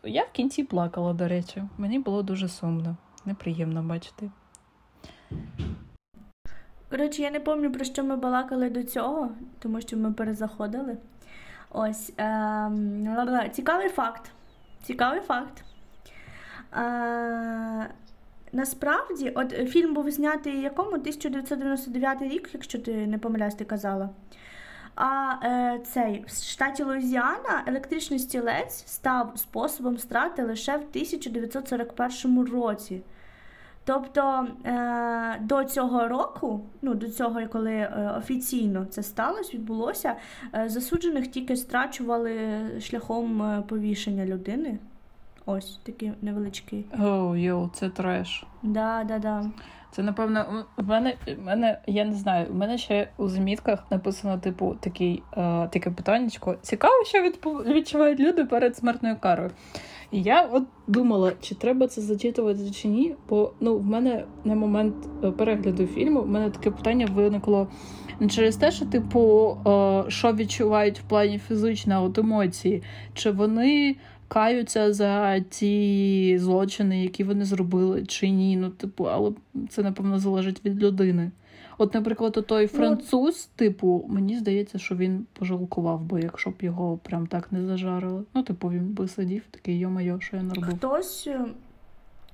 Я 0.04 0.24
в 0.24 0.32
кінці 0.32 0.64
плакала, 0.64 1.14
до 1.14 1.28
речі. 1.28 1.64
Мені 1.78 2.00
було 2.00 2.24
дуже 2.24 2.48
сумно. 2.50 2.96
Неприємно 3.26 3.84
бачити. 3.84 4.30
Коротше, 6.90 7.22
я 7.22 7.32
не 7.32 7.40
пам'ятаю, 7.40 7.74
про 7.74 7.86
що 7.86 8.04
ми 8.04 8.16
балакали 8.16 8.70
до 8.70 8.84
цього, 8.84 9.30
тому 9.60 9.82
що 9.82 9.98
ми 9.98 10.14
перезаходили. 10.14 10.98
Ось. 11.72 12.14
Ем, 12.18 13.50
цікавий 13.52 13.90
факт. 13.90 14.32
Цікавий 14.84 15.20
факт. 15.20 15.64
Е, 16.78 17.90
насправді, 18.52 19.30
от 19.36 19.54
е, 19.54 19.66
фільм 19.66 19.94
був 19.94 20.12
знятий 20.12 20.62
якому? 20.62 20.92
1999 20.92 22.22
рік, 22.22 22.50
якщо 22.54 22.80
ти 22.80 23.08
не 23.08 23.18
помиляюсь, 23.18 23.56
ти 23.56 23.66
казала. 23.66 24.10
А 24.96 25.34
е, 25.44 25.80
цей 25.86 26.26
в 26.28 26.30
штаті 26.30 26.84
Луїзіана 26.84 27.64
електричний 27.68 28.20
стілець 28.20 28.84
став 28.88 29.34
способом 29.36 29.98
страти 29.98 30.44
лише 30.44 30.72
в 30.72 30.82
1941 30.82 32.48
році. 32.48 33.02
Тобто 33.86 34.48
е, 34.66 35.40
до 35.42 35.64
цього 35.64 36.08
року, 36.08 36.62
ну 36.82 36.94
до 36.94 37.10
цього, 37.10 37.42
коли 37.52 37.74
е, 37.74 38.14
офіційно 38.18 38.86
це 38.86 39.04
сталося, 39.04 39.54
відбулося, 39.54 40.16
е, 40.56 40.70
засуджених 40.70 41.28
тільки 41.28 41.56
страчували 41.56 42.36
шляхом 42.82 43.64
повішення 43.68 44.26
людини. 44.26 44.80
Ось 45.46 45.80
такий 45.84 46.12
невеличкий. 46.22 46.86
О, 47.00 47.36
йоу, 47.36 47.70
це 47.74 47.90
треш. 47.90 48.46
Да, 48.64 49.04
да, 49.08 49.20
да. 49.20 49.46
Це, 49.92 50.04
напевно, 50.04 50.66
у 50.78 50.84
мене, 50.84 51.16
у 51.40 51.42
мене, 51.42 51.80
я 51.88 52.06
не 52.06 52.14
знаю, 52.14 52.48
у 52.52 52.54
мене 52.54 52.78
ще 52.78 53.08
у 53.18 53.30
замітках 53.30 53.80
написано, 53.92 54.38
типу, 54.38 54.76
такий, 54.80 55.24
е, 55.34 55.68
таке 55.68 55.92
питаннячко. 55.92 56.56
Цікаво, 56.62 57.04
що 57.06 57.32
відчувають 57.74 58.20
люди 58.20 58.46
перед 58.46 58.78
смертною 58.78 59.16
карою. 59.20 59.52
Я 60.24 60.42
от 60.42 60.64
думала, 60.88 61.32
чи 61.42 61.56
треба 61.56 61.88
це 61.88 62.02
зачитувати 62.02 62.72
чи 62.72 62.88
ні, 62.88 63.16
бо 63.30 63.54
ну, 63.60 63.78
в 63.78 63.86
мене 63.86 64.26
на 64.44 64.56
момент 64.56 64.96
е, 65.24 65.32
перегляду 65.32 65.86
фільму 65.86 66.22
в 66.22 66.28
мене 66.28 66.50
таке 66.50 66.72
питання 66.72 67.06
виникло 67.06 67.68
не 68.20 68.28
через 68.28 68.56
те, 68.56 68.72
що, 68.72 68.86
типу, 68.86 69.58
е, 69.68 70.04
що 70.08 70.34
відчувають 70.34 71.00
в 71.00 71.04
плані 71.04 71.40
фізично 71.40 72.04
от 72.04 72.18
емоції, 72.18 72.84
чи 73.14 73.32
вони 73.32 73.96
каються 74.28 74.94
за 74.94 75.40
ті 75.40 76.38
злочини, 76.40 77.04
які 77.04 77.24
вони 77.24 77.46
зробили, 77.46 78.06
чи 78.06 78.30
ні. 78.30 78.58
Ну, 78.58 78.70
типу, 78.70 79.04
але 79.04 79.32
це 79.70 79.84
напевно 79.84 80.20
залежить 80.20 80.66
від 80.66 80.84
людини. 80.84 81.32
От, 81.78 81.94
наприклад, 81.94 82.46
той 82.48 82.68
француз, 82.68 83.50
типу, 83.56 84.06
мені 84.10 84.38
здається, 84.38 84.80
що 84.80 84.96
він 84.96 85.26
пожалкував 85.34 86.02
би, 86.02 86.22
якщо 86.22 86.50
б 86.50 86.54
його 86.60 86.98
прям 86.98 87.28
так 87.28 87.52
не 87.52 87.66
зажарили. 87.66 88.24
Ну, 88.34 88.44
типу, 88.44 88.70
він 88.70 88.94
би 88.94 89.08
сидів, 89.08 89.44
такий 89.52 89.80
йо-моє, 89.80 90.18
що 90.20 90.38
я 90.38 90.44
наробив. 90.44 90.78
Хтось, 90.78 91.28
е, 91.28 91.46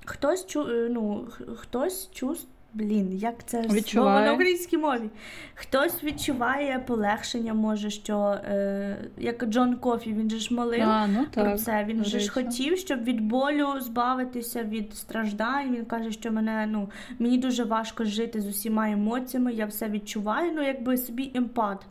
хтось 0.04 0.46
чу, 0.46 0.68
е, 0.68 0.88
ну, 0.90 1.26
хтось 1.56 2.10
чувс, 2.12 2.46
Блін, 2.74 3.12
як 3.12 3.46
це 3.46 3.62
слово 3.86 4.10
на 4.10 4.32
українській 4.32 4.78
мові? 4.78 5.10
Хтось 5.54 6.04
відчуває 6.04 6.84
полегшення, 6.86 7.54
може, 7.54 7.90
що 7.90 8.18
е, 8.44 8.96
як 9.18 9.44
Джон 9.44 9.76
Кофі, 9.76 10.12
він 10.12 10.30
же 10.30 10.38
ж 10.38 10.54
молив 10.54 10.82
А, 10.82 11.06
ну 11.06 11.26
про 11.34 11.58
це. 11.58 11.84
Він 11.88 12.04
же 12.04 12.20
ж 12.20 12.30
хотів, 12.30 12.78
щоб 12.78 13.04
від 13.04 13.20
болю 13.20 13.80
збавитися 13.80 14.62
від 14.62 14.94
страждань. 14.96 15.74
Він 15.76 15.84
каже, 15.84 16.12
що 16.12 16.32
мене 16.32 16.66
ну 16.70 16.90
мені 17.18 17.38
дуже 17.38 17.64
важко 17.64 18.04
жити 18.04 18.40
з 18.40 18.46
усіма 18.46 18.90
емоціями, 18.90 19.52
я 19.52 19.66
все 19.66 19.88
відчуваю, 19.88 20.52
ну 20.54 20.62
якби 20.62 20.96
собі 20.96 21.30
емпат. 21.34 21.86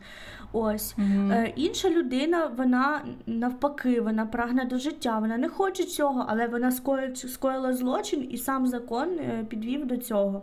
Ось. 0.52 0.94
Мгм. 0.96 1.32
Е, 1.32 1.52
інша 1.56 1.90
людина, 1.90 2.50
вона 2.56 3.04
навпаки, 3.26 4.00
вона 4.00 4.26
прагне 4.26 4.64
до 4.64 4.78
життя, 4.78 5.18
вона 5.18 5.36
не 5.36 5.48
хоче 5.48 5.84
цього, 5.84 6.24
але 6.28 6.46
вона 6.46 6.70
скоїть, 6.70 7.18
скоїла 7.18 7.72
злочин 7.72 8.28
і 8.30 8.38
сам 8.38 8.66
закон 8.66 9.08
е, 9.08 9.46
підвів 9.48 9.86
до 9.86 9.96
цього. 9.96 10.42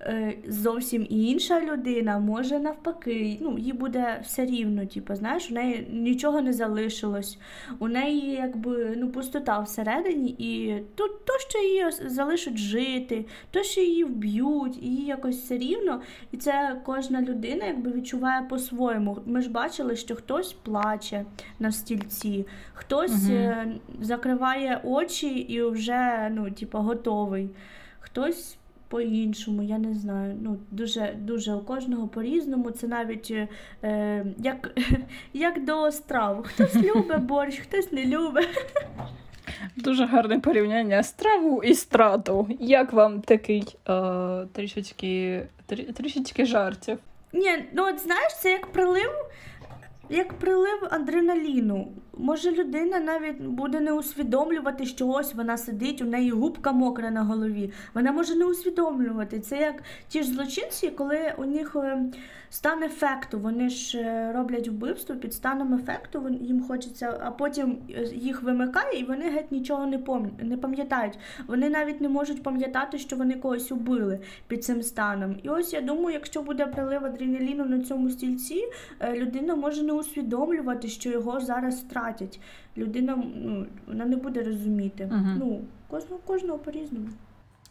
Е, 0.00 0.34
зовсім 0.48 1.06
інша 1.10 1.60
людина 1.60 2.18
може 2.18 2.58
навпаки, 2.58 3.38
ну, 3.40 3.58
їй 3.58 3.72
буде 3.72 4.20
все 4.22 4.46
рівно, 4.46 4.86
типу, 4.86 5.14
знаєш, 5.14 5.50
у 5.50 5.54
неї 5.54 5.88
нічого 5.92 6.40
не 6.40 6.52
залишилось, 6.52 7.38
у 7.78 7.88
неї 7.88 8.30
якби 8.30 8.94
ну, 8.96 9.08
пустота 9.08 9.60
всередині, 9.60 10.30
і 10.38 10.82
то, 10.94 11.08
то, 11.08 11.32
що 11.48 11.58
її 11.58 11.84
залишать 12.06 12.56
жити, 12.56 13.24
то, 13.50 13.62
що 13.62 13.80
її 13.80 14.04
вб'ють, 14.04 14.82
їй 14.82 15.04
якось 15.04 15.36
все 15.36 15.58
рівно. 15.58 16.00
І 16.32 16.36
це 16.36 16.80
кожна 16.84 17.22
людина 17.22 17.66
якби 17.66 17.92
відчуває 17.92 18.42
по-своєму. 18.50 19.18
Ми 19.38 19.44
ж 19.44 19.50
бачили, 19.50 19.96
що 19.96 20.16
хтось 20.16 20.52
плаче 20.52 21.24
на 21.58 21.72
стільці, 21.72 22.46
хтось 22.74 23.28
е, 23.30 23.66
закриває 24.00 24.80
очі 24.84 25.28
і 25.28 25.62
вже 25.62 26.28
ну, 26.32 26.50
типу, 26.50 26.78
готовий. 26.78 27.50
Хтось 28.00 28.56
по-іншому, 28.88 29.62
я 29.62 29.78
не 29.78 29.94
знаю. 29.94 30.36
Ну, 30.42 30.58
дуже, 30.70 31.16
дуже 31.18 31.54
у 31.54 31.60
кожного 31.60 32.08
по-різному. 32.08 32.70
Це 32.70 32.86
навіть 32.86 33.34
е, 33.82 34.26
як, 34.38 34.78
як 35.32 35.64
до 35.64 35.92
страв. 35.92 36.42
Хтось 36.42 36.74
любить 36.94 37.22
борщ, 37.22 37.58
хтось 37.58 37.92
не 37.92 38.04
любить. 38.04 38.48
Дуже 39.76 40.06
гарне 40.06 40.40
порівняння 40.40 41.02
страву 41.02 41.62
і 41.62 41.74
страту. 41.74 42.48
Як 42.60 42.92
вам 42.92 43.20
такий 43.20 43.76
е, 43.88 44.46
трішечки, 44.52 45.46
трішечки 45.94 46.44
жартів? 46.44 46.98
Ні, 47.32 47.64
ну 47.72 47.88
от 47.88 47.98
знаєш, 47.98 48.36
це 48.40 48.50
як 48.50 48.66
прилив, 48.66 49.10
як 50.08 50.34
прилив 50.34 50.88
адреналіну. 50.90 51.92
Може, 52.20 52.50
людина 52.50 53.00
навіть 53.00 53.40
буде 53.40 53.80
не 53.80 53.92
усвідомлювати, 53.92 54.86
що 54.86 55.08
ось 55.08 55.34
вона 55.34 55.56
сидить, 55.56 56.02
у 56.02 56.04
неї 56.04 56.30
губка 56.30 56.72
мокра 56.72 57.10
на 57.10 57.22
голові. 57.22 57.72
Вона 57.94 58.12
може 58.12 58.34
не 58.34 58.44
усвідомлювати. 58.44 59.40
Це 59.40 59.58
як 59.58 59.82
ті 60.08 60.22
ж 60.22 60.28
злочинці, 60.28 60.90
коли 60.90 61.34
у 61.38 61.44
них 61.44 61.76
е, 61.76 61.98
стан 62.50 62.82
ефекту, 62.82 63.38
вони 63.38 63.68
ж 63.68 63.98
е, 63.98 64.32
роблять 64.32 64.68
вбивство 64.68 65.16
під 65.16 65.34
станом 65.34 65.74
ефекту, 65.74 66.28
їм 66.40 66.62
хочеться, 66.62 67.20
а 67.24 67.30
потім 67.30 67.78
е, 67.90 68.04
їх 68.14 68.42
вимикає, 68.42 69.00
і 69.00 69.04
вони 69.04 69.24
геть 69.30 69.52
нічого 69.52 69.86
не 69.86 70.00
не 70.42 70.56
пам'ятають. 70.56 71.18
Вони 71.46 71.70
навіть 71.70 72.00
не 72.00 72.08
можуть 72.08 72.42
пам'ятати, 72.42 72.98
що 72.98 73.16
вони 73.16 73.34
когось 73.34 73.72
убили 73.72 74.20
під 74.48 74.64
цим 74.64 74.82
станом. 74.82 75.36
І 75.42 75.48
ось 75.48 75.72
я 75.72 75.80
думаю, 75.80 76.14
якщо 76.14 76.42
буде 76.42 76.66
прилив 76.66 77.04
адреналіну 77.04 77.64
на 77.64 77.80
цьому 77.80 78.10
стільці, 78.10 78.64
людина 79.14 79.56
може 79.56 79.82
не 79.82 79.92
усвідомлювати, 79.92 80.88
що 80.88 81.10
його 81.10 81.40
зараз 81.40 81.80
втратять. 82.08 82.40
Людина 82.76 83.16
ну, 83.16 83.66
вона 83.86 84.04
не 84.04 84.16
буде 84.16 84.42
розуміти. 84.42 85.06
Мгм. 85.06 85.36
Ну, 85.38 85.60
кожного, 85.88 86.20
кожного 86.24 86.58
по-різному. 86.58 87.08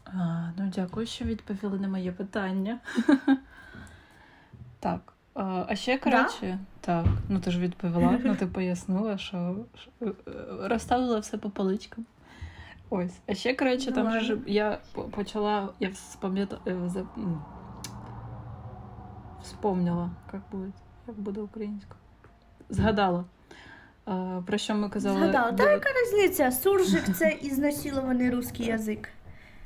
А, 0.06 0.50
ну 0.58 0.72
дякую, 0.76 1.06
що 1.06 1.26
відповіли 1.26 1.80
на 1.80 1.88
моє 1.88 2.12
питання. 2.12 2.80
так. 4.80 5.14
А, 5.34 5.76
ще 5.76 5.98
коротше, 5.98 6.60
так, 6.82 7.06
ну 7.30 7.40
ти 7.40 7.52
ж 7.52 7.60
відповіла, 7.60 8.20
ну 8.24 8.36
ти 8.36 8.48
пояснила, 8.48 9.18
що, 9.18 9.56
е, 10.02 10.06
е, 10.06 10.14
розставила 10.62 11.20
все 11.20 11.38
по 11.38 11.50
поличкам. 11.50 12.06
Ось. 12.90 13.20
А 13.28 13.34
ще, 13.34 13.54
коротше, 13.54 13.92
там 13.92 14.12
же 14.12 14.20
ж 14.20 14.38
я 14.48 14.80
почала, 15.12 15.70
я 15.80 15.94
спам'ятала, 15.94 16.62
вспомнила, 19.44 20.12
як 20.34 20.42
буде, 20.52 20.72
як 21.08 21.20
буде 21.20 21.42
українською. 21.42 22.00
Згадала. 22.70 23.26
Про 24.46 24.58
що 24.58 24.76
ми 24.76 24.90
казали? 24.90 25.20
Згадала. 25.20 25.52
Та 25.52 25.72
яка 25.72 25.90
різниця? 25.90 26.52
Суржик 26.52 27.16
це 27.18 27.38
ізнасилований 27.42 28.30
русський 28.30 28.66
язик. 28.66 29.10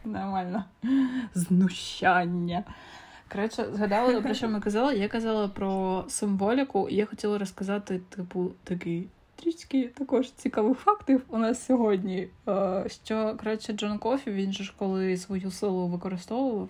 Нормально. 0.06 0.64
Знущання. 1.34 2.64
Коротше, 3.32 3.66
згадала, 3.74 4.22
про 4.22 4.34
що 4.34 4.50
ми 4.50 4.60
казали. 4.60 4.98
Я 4.98 5.08
казала 5.08 5.48
про 5.48 6.04
символіку, 6.08 6.90
і 6.90 6.96
я 6.96 7.06
хотіла 7.06 7.38
розказати, 7.38 8.02
типу, 8.10 8.52
такий 8.64 9.08
трішки 9.36 9.84
також 9.98 10.32
цікавих 10.32 10.78
фактів 10.78 11.22
у 11.30 11.38
нас 11.38 11.66
сьогодні. 11.66 12.28
Е, 12.48 12.86
Що, 13.04 13.36
коротше, 13.40 13.74
Джон 13.74 13.98
Кофі, 13.98 14.32
він 14.32 14.54
же 14.54 14.64
ж 14.64 14.74
коли 14.78 15.18
свою 15.18 15.52
силу 15.52 15.88
використовував, 15.88 16.70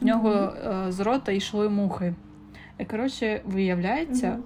в 0.00 0.04
нього 0.04 0.30
е, 0.32 0.92
з 0.92 1.00
рота 1.00 1.32
йшли 1.32 1.68
мухи. 1.68 2.14
І, 2.78 2.84
коротше, 2.84 3.40
виявляється, 3.44 4.30
Мгм. 4.30 4.42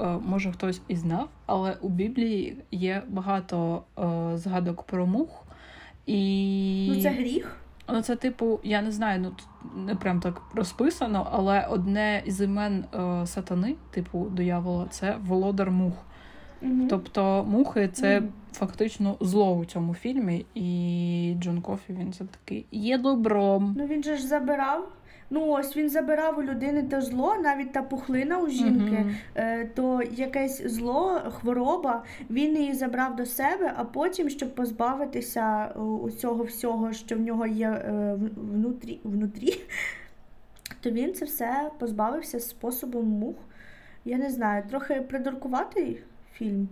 Е, 0.00 0.18
може 0.26 0.52
хтось 0.52 0.80
і 0.88 0.96
знав, 0.96 1.28
але 1.46 1.76
у 1.80 1.88
Біблії 1.88 2.56
є 2.70 3.02
багато 3.08 3.82
е, 3.98 4.38
згадок 4.38 4.82
про 4.82 5.06
мух. 5.06 5.44
І 6.06 6.86
Ну 6.94 7.02
це 7.02 7.10
гріх. 7.10 7.56
Ну, 7.88 8.02
це, 8.02 8.16
типу, 8.16 8.60
я 8.62 8.82
не 8.82 8.90
знаю, 8.92 9.20
ну 9.20 9.30
тут 9.30 9.46
не 9.86 9.94
прям 9.94 10.20
так 10.20 10.42
розписано, 10.54 11.28
але 11.32 11.66
одне 11.70 12.22
із 12.26 12.40
імен 12.40 12.84
е, 12.94 13.26
сатани, 13.26 13.74
типу 13.90 14.26
диявола, 14.30 14.86
це 14.90 15.16
володар 15.26 15.70
мух. 15.70 15.94
Мгм. 16.62 16.88
Тобто 16.88 17.44
мухи 17.48 17.88
це 17.88 18.20
Мгм. 18.20 18.28
фактично 18.52 19.16
зло 19.20 19.56
у 19.56 19.64
цьому 19.64 19.94
фільмі, 19.94 20.46
і 20.54 21.36
Джон 21.40 21.60
Кофі 21.60 21.92
він 21.92 22.10
все 22.10 22.24
таки 22.24 22.64
є 22.72 22.98
добром. 22.98 23.74
Ну 23.78 23.86
він 23.86 24.02
же 24.02 24.16
ж 24.16 24.26
забирав. 24.26 24.88
Ну 25.30 25.48
ось 25.48 25.76
він 25.76 25.90
забирав 25.90 26.38
у 26.38 26.42
людини 26.42 26.82
те 26.82 27.02
зло, 27.02 27.36
навіть 27.42 27.72
та 27.72 27.82
пухлина 27.82 28.38
у 28.38 28.48
жінки, 28.48 29.06
е, 29.34 29.64
то 29.64 30.02
якесь 30.02 30.66
зло, 30.66 31.20
хвороба, 31.30 32.04
він 32.30 32.56
її 32.56 32.72
забрав 32.72 33.16
до 33.16 33.26
себе, 33.26 33.72
а 33.76 33.84
потім, 33.84 34.30
щоб 34.30 34.54
позбавитися 34.54 35.72
е, 35.76 35.78
усього 35.78 36.44
всього, 36.44 36.92
що 36.92 37.16
в 37.16 37.20
нього 37.20 37.46
є 37.46 37.68
е, 37.68 38.18
внутрі, 38.36 39.00
внутрі, 39.04 39.60
то 40.80 40.90
він 40.90 41.14
це 41.14 41.24
все 41.24 41.70
позбавився 41.78 42.40
способом 42.40 43.06
мух. 43.06 43.36
Я 44.04 44.18
не 44.18 44.30
знаю, 44.30 44.62
трохи 44.70 44.94
придуркуватий 44.94 46.02
фільм 46.32 46.68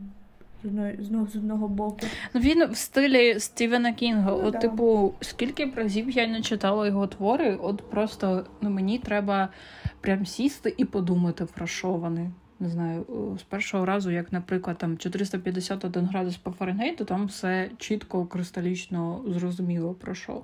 з 0.63 0.67
одної, 0.67 0.99
знову 1.01 1.27
з 1.27 1.37
одного 1.37 1.69
боку. 1.69 1.99
Ну 2.35 2.41
він 2.41 2.71
в 2.71 2.77
стилі 2.77 3.41
Стівена 3.41 3.93
Кінга. 3.93 4.31
Ну, 4.31 4.41
от, 4.45 4.53
да. 4.53 4.59
типу, 4.59 5.15
скільки 5.21 5.73
разів 5.77 6.11
я 6.11 6.27
не 6.27 6.43
читала 6.43 6.87
його 6.87 7.07
твори, 7.07 7.59
от 7.63 7.91
просто 7.91 8.47
ну 8.61 8.71
мені 8.71 8.99
треба 8.99 9.49
прям 10.01 10.27
сісти 10.27 10.75
і 10.77 10.85
подумати 10.85 11.45
про 11.45 11.67
що 11.67 11.89
вони. 11.89 12.31
Не 12.61 12.69
знаю, 12.69 13.07
е, 13.35 13.39
з 13.39 13.43
першого 13.43 13.87
разу, 13.87 14.11
як, 14.11 14.33
наприклад, 14.33 14.79
там 14.79 14.99
451 14.99 16.07
градус 16.07 16.37
по 16.37 16.51
Фаренгейту, 16.51 17.05
там 17.05 17.27
все 17.27 17.71
чітко, 17.79 18.27
кристалічно 18.27 19.25
зрозуміло 19.27 19.95
про 19.95 20.15
що. 20.15 20.43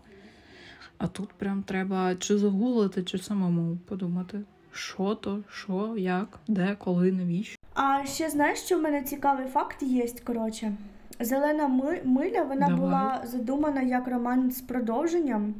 А 0.98 1.07
тут 1.07 1.28
прям 1.28 1.62
треба 1.62 2.14
чи 2.14 2.38
загуглити, 2.38 3.02
чи 3.02 3.18
самому 3.18 3.76
подумати, 3.76 4.40
що 4.72 5.14
то, 5.14 5.40
що, 5.50 5.94
як, 5.98 6.38
де, 6.48 6.76
коли, 6.78 7.12
навіщо. 7.12 7.58
А 7.80 8.06
ще 8.06 8.30
знаєш, 8.30 8.58
що 8.58 8.78
в 8.78 8.82
мене 8.82 9.02
цікавий 9.02 9.46
факт 9.46 9.82
є, 9.82 10.06
коротше. 10.26 10.72
Зелена 11.20 11.68
миля 12.04 12.42
вона 12.42 12.66
Давай. 12.66 12.76
була 12.76 13.20
задумана 13.24 13.82
як 13.82 14.08
роман 14.08 14.50
з 14.50 14.60
продовженням. 14.60 15.54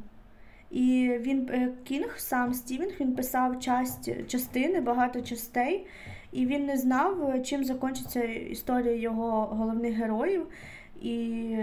І 0.71 1.11
він 1.19 1.49
е, 1.51 1.69
Кінг, 1.83 2.13
сам 2.17 2.53
Стівен, 2.53 2.89
він 2.99 3.15
писав 3.15 3.59
часть, 3.59 4.27
частини, 4.27 4.81
багато 4.81 5.21
частей, 5.21 5.87
і 6.31 6.45
він 6.45 6.65
не 6.65 6.77
знав, 6.77 7.29
е, 7.29 7.41
чим 7.41 7.63
закінчиться 7.63 8.23
історія 8.23 8.95
його 8.95 9.41
головних 9.41 9.95
героїв. 9.95 10.47
І 11.01 11.55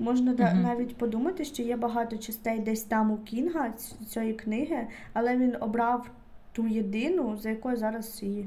можна 0.00 0.32
Мгм. 0.32 0.62
навіть 0.62 0.96
подумати, 0.96 1.44
що 1.44 1.62
є 1.62 1.76
багато 1.76 2.16
частей 2.16 2.58
десь 2.58 2.82
там 2.82 3.10
у 3.10 3.16
Кінга 3.16 3.72
цієї 4.08 4.34
книги, 4.34 4.86
але 5.12 5.36
він 5.36 5.56
обрав 5.60 6.10
ту 6.52 6.66
єдину, 6.66 7.36
за 7.36 7.50
якою 7.50 7.76
зараз 7.76 8.22
і 8.22 8.44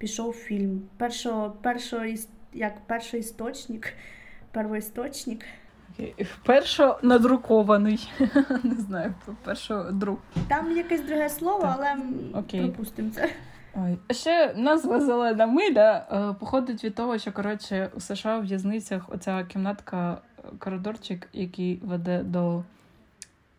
пішов 0.00 0.32
фільм. 0.32 0.82
Першо, 0.96 1.52
першо, 1.62 2.02
як 2.52 2.80
перший 2.86 3.20
істочник, 3.20 3.92
первоісточник. 4.50 5.44
Першо 6.44 6.98
надрукований. 7.02 8.12
Не 8.62 8.74
знаю, 8.74 9.14
першо 9.44 9.82
друк. 9.92 10.20
Там 10.48 10.76
якесь 10.76 11.00
друге 11.00 11.28
слово, 11.28 11.60
Так, 11.60 11.76
але 11.78 11.96
окей. 12.40 12.60
пропустимо 12.60 13.10
це. 13.10 13.30
Ой. 13.74 13.98
Ще 14.10 14.54
назва 14.56 15.00
зелена 15.00 15.46
миля 15.46 16.06
е, 16.12 16.34
походить 16.40 16.84
від 16.84 16.94
того, 16.94 17.18
що 17.18 17.32
коротше 17.32 17.90
у 17.96 18.00
США 18.00 18.38
в 18.38 18.42
в'язницях 18.42 19.02
оця 19.08 19.44
кімнатка, 19.44 20.18
е, 20.38 20.42
коридорчик, 20.58 21.28
який 21.32 21.80
веде 21.84 22.22
до 22.22 22.62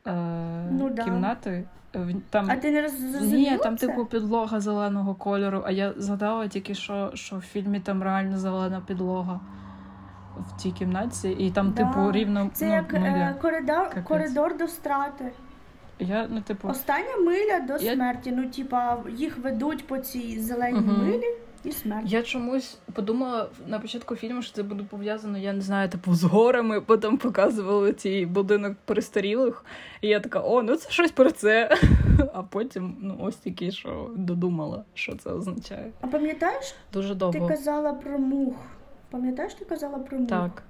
е, 0.07 0.11
Ну 0.71 0.89
да. 0.89 1.03
кімнати, 1.03 1.63
там 2.29 2.47
А 2.51 2.55
ти 2.55 2.71
не 2.71 2.81
розумієш? 2.81 3.51
ні, 3.51 3.57
там 3.57 3.77
це? 3.77 3.87
типу 3.87 4.05
підлога 4.05 4.59
зеленого 4.59 5.15
кольору, 5.15 5.63
а 5.65 5.71
я 5.71 5.93
згадала 5.97 6.47
тільки, 6.47 6.75
що, 6.75 7.11
що 7.13 7.35
в 7.35 7.41
фільмі 7.41 7.79
там 7.79 8.03
реально 8.03 8.37
зелена 8.37 8.81
підлога 8.87 9.39
в 10.37 10.61
тій 10.61 10.71
кімнаті, 10.71 11.29
і 11.29 11.51
там, 11.51 11.71
Да. 11.71 11.83
типу, 11.83 12.11
рівно 12.11 12.49
Це 12.53 12.65
ну, 12.65 12.73
як 12.73 12.93
миля. 12.93 13.05
е, 13.07 13.35
коридор, 13.41 13.89
Капець. 13.89 14.03
коридор 14.03 14.57
до 14.57 14.67
страти. 14.67 15.31
Я, 15.99 16.27
ну, 16.29 16.41
типу, 16.41 16.67
Остання 16.67 17.17
миля 17.25 17.59
до 17.67 17.73
Я- 17.85 17.93
смерті. 17.93 18.31
Ну, 18.31 18.49
типа, 18.49 18.97
їх 19.17 19.37
ведуть 19.37 19.87
по 19.87 19.97
цій 19.97 20.39
зеленій 20.39 20.79
угу. 20.79 21.03
милі 21.03 21.25
і 21.63 21.71
смерть. 21.71 22.11
Я 22.11 22.23
чомусь 22.23 22.77
подумала 22.93 23.49
на 23.67 23.79
початку 23.79 24.15
фільму, 24.15 24.41
що 24.41 24.53
це 24.53 24.63
буде 24.63 24.83
пов'язано, 24.83 25.37
я 25.37 25.53
не 25.53 25.61
знаю, 25.61 25.89
типу, 25.89 26.13
з 26.13 26.23
горами, 26.23 26.81
потім 26.81 27.17
показували 27.17 27.93
цей 27.93 28.25
будинок 28.25 28.77
перестарілих. 28.85 29.65
І 30.01 30.07
я 30.07 30.19
така, 30.19 30.39
о, 30.39 30.61
ну 30.61 30.75
це 30.75 30.89
щось 30.91 31.11
про 31.11 31.31
це. 31.31 31.77
А 32.33 32.43
потім, 32.43 32.97
ну, 33.01 33.17
ось 33.21 33.35
тільки, 33.35 33.71
що 33.71 34.09
додумала, 34.15 34.83
що 34.93 35.15
це 35.15 35.29
означає. 35.29 35.91
А 36.01 36.07
пам'ятаєш, 36.07 36.75
Дуже 36.93 37.15
ти 37.15 37.39
казала 37.47 37.93
про 37.93 38.19
мух? 38.19 38.55
Пам'ятаєш, 39.09 39.53
ти 39.53 39.65
казала 39.65 39.99
про 39.99 40.17
мух? 40.17 40.29
Так. 40.29 40.63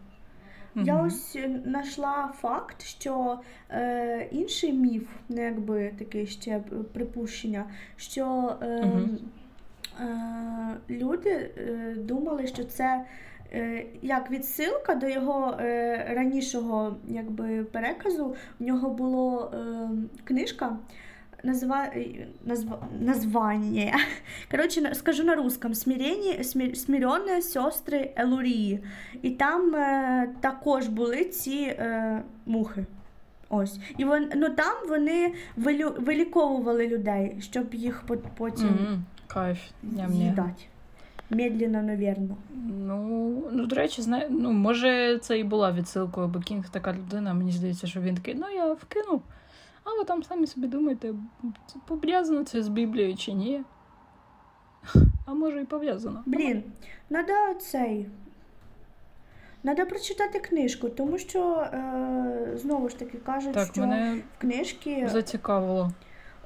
Я 0.75 0.95
Мгм. 0.95 1.07
ось 1.07 1.37
знайшла 1.65 2.33
факт, 2.41 2.83
що 2.83 3.39
е, 3.69 4.27
інший 4.31 4.73
міф, 4.73 5.09
ну 5.29 5.41
якби 5.41 5.93
таке 5.99 6.25
ще 6.25 6.63
припущення, 6.93 7.65
що 7.95 8.55
е, 8.61 8.85
Мгм. 8.85 9.19
Е, 9.99 10.05
люди 10.89 11.29
е, 11.29 11.95
думали, 11.97 12.47
що 12.47 12.63
це 12.63 13.05
е, 13.53 13.85
як 14.01 14.31
відсилка 14.31 14.95
до 14.95 15.07
його 15.07 15.55
ранішого 16.09 16.97
якби, 17.07 17.63
переказу. 17.63 18.35
В 18.59 18.63
нього 18.63 18.89
було 18.89 19.51
е, 19.53 19.89
книжка. 20.23 20.77
Назва... 21.43 21.87
Назва... 22.45 22.87
Названня. 22.99 23.99
Коротше, 24.51 24.95
скажу 24.95 25.23
на 25.23 25.35
русском. 25.35 25.73
Смирені... 25.73 26.43
Смір... 26.43 27.41
Сестри 27.41 28.11
Елурії. 28.15 28.83
І 29.21 29.29
там 29.29 29.75
е, 29.75 30.29
також 30.41 30.87
були 30.87 31.25
ці 31.25 31.57
е, 31.57 32.23
мухи. 32.45 32.85
Ось. 33.49 33.79
І 33.97 34.05
вон, 34.05 34.29
ну, 34.35 34.49
там 34.49 34.73
вони 34.89 35.33
вилю... 35.57 35.95
виліковували 35.99 36.87
людей, 36.87 37.35
щоб 37.39 37.73
їх 37.73 38.03
пот- 38.07 38.29
потім 38.37 38.67
Мгм. 38.67 39.03
Кайф. 39.33 39.59
З'їдати. 40.09 40.63
Медленно, 41.29 41.81
навірно. 41.81 42.37
Ну, 42.67 43.43
ну, 43.51 43.65
до 43.65 43.75
речі, 43.75 44.01
знає, 44.01 44.27
ну, 44.29 44.51
може, 44.51 45.19
це 45.19 45.39
і 45.39 45.43
була 45.43 45.71
відсилкою, 45.71 46.27
бо 46.27 46.39
Кінг 46.39 46.69
така 46.69 46.93
людина, 46.93 47.33
мені 47.33 47.51
здається, 47.51 47.87
що 47.87 48.01
він 48.01 48.15
такий, 48.15 48.35
ну 48.35 48.49
я 48.49 48.73
вкинув. 48.73 49.21
А 49.83 49.89
ви 49.99 50.05
там 50.05 50.23
самі 50.23 50.47
собі 50.47 50.67
думаєте, 50.67 51.13
це 51.67 51.79
пов'язано 51.85 52.43
це 52.43 52.63
з 52.63 52.67
Біблією 52.67 53.15
чи 53.15 53.33
ні? 53.33 53.61
А 55.25 55.33
може 55.33 55.61
і 55.61 55.65
пов'язано. 55.65 56.23
Блін, 56.25 56.63
треба 57.09 57.53
цей. 57.53 58.09
Треба 59.61 59.85
прочитати 59.85 60.39
книжку, 60.39 60.89
тому 60.89 61.17
що 61.17 61.55
е, 61.55 62.51
знову 62.55 62.89
ж 62.89 62.99
таки 62.99 63.17
кажуть, 63.17 63.53
Так, 63.53 63.67
що 63.67 63.81
мене 63.81 64.21
в 64.37 64.41
книжці 64.41 65.07
зацікавило. 65.07 65.91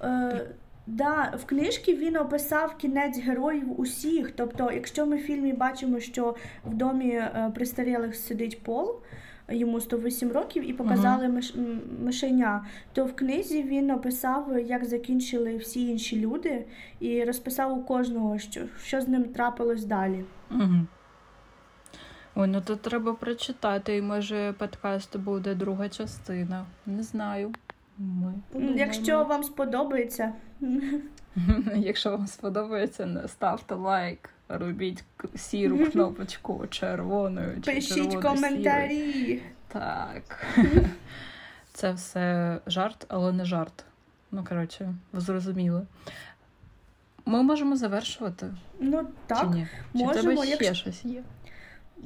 Е, 0.03 0.45
да, 0.88 1.33
в 1.38 1.45
книжці 1.45 1.93
він 1.95 2.17
описав 2.17 2.77
кінець 2.77 3.19
героїв 3.19 3.79
усіх. 3.79 4.31
Тобто, 4.31 4.71
якщо 4.71 5.05
ми 5.05 5.15
в 5.17 5.21
фільмі 5.21 5.53
бачимо, 5.53 5.99
що 5.99 6.36
в 6.65 6.73
домі 6.73 7.09
е, 7.09 7.51
престарілих 7.55 8.15
сидить 8.15 8.63
Пол, 8.63 8.95
йому 9.49 9.81
108 9.81 10.31
років, 10.31 10.69
і 10.69 10.73
показали 10.73 11.25
м- 11.25 11.81
мишеня, 12.03 12.65
то 12.93 13.05
в 13.05 13.15
книзі 13.15 13.63
він 13.63 13.91
описав, 13.91 14.59
як 14.59 14.86
закінчили 14.86 15.57
всі 15.57 15.88
інші 15.88 16.19
люди, 16.19 16.65
і 16.99 17.23
розписав 17.23 17.77
у 17.77 17.83
кожного, 17.83 18.39
що, 18.39 18.61
що 18.83 19.01
з 19.01 19.07
ним 19.07 19.23
трапилось 19.23 19.86
далі. 19.86 20.25
Угу. 20.51 20.86
Ой, 22.36 22.47
ну 22.47 22.61
то 22.61 22.75
треба 22.75 23.13
прочитати, 23.13 23.97
і 23.97 24.01
може 24.01 24.53
подкасту 24.57 25.19
буде 25.19 25.55
друга 25.55 25.89
частина. 25.89 26.65
Не 26.86 27.03
знаю. 27.03 27.53
Ми 27.98 28.34
подумаємо. 28.52 28.80
Якщо 28.80 29.24
вам 29.24 29.43
сподобається, 29.43 30.34
Якщо 31.76 32.10
вам 32.12 32.28
сподобається, 32.28 33.06
не 33.06 33.28
ставте 33.28 33.76
лайк, 33.76 34.30
робіть 34.50 35.04
сіру 35.36 35.86
кнопочку 35.91 36.68
червоною 36.70 37.62
чи 37.62 37.72
пишіть 37.72 38.16
коментарі. 38.16 39.41
Так. 39.68 40.46
Це 41.74 41.91
все 41.91 42.58
жарт, 42.68 43.06
але 43.08 43.32
не 43.34 43.46
жарт. 43.46 43.86
Ну, 44.32 44.46
коротше, 44.50 44.93
ви 45.14 45.20
зрозуміли. 45.20 45.86
Ми 47.26 47.43
можемо 47.43 47.76
завершувати. 47.76 48.54
Ну 48.80 49.02
Чи 49.02 49.08
так. 49.28 49.50
ні? 49.50 49.68
Чи 49.91 49.98
можемо, 50.06 50.30
тебе 50.30 50.46
ще 50.46 50.52
якщо- 50.52 50.74
щось 50.74 51.06
є? 51.06 51.24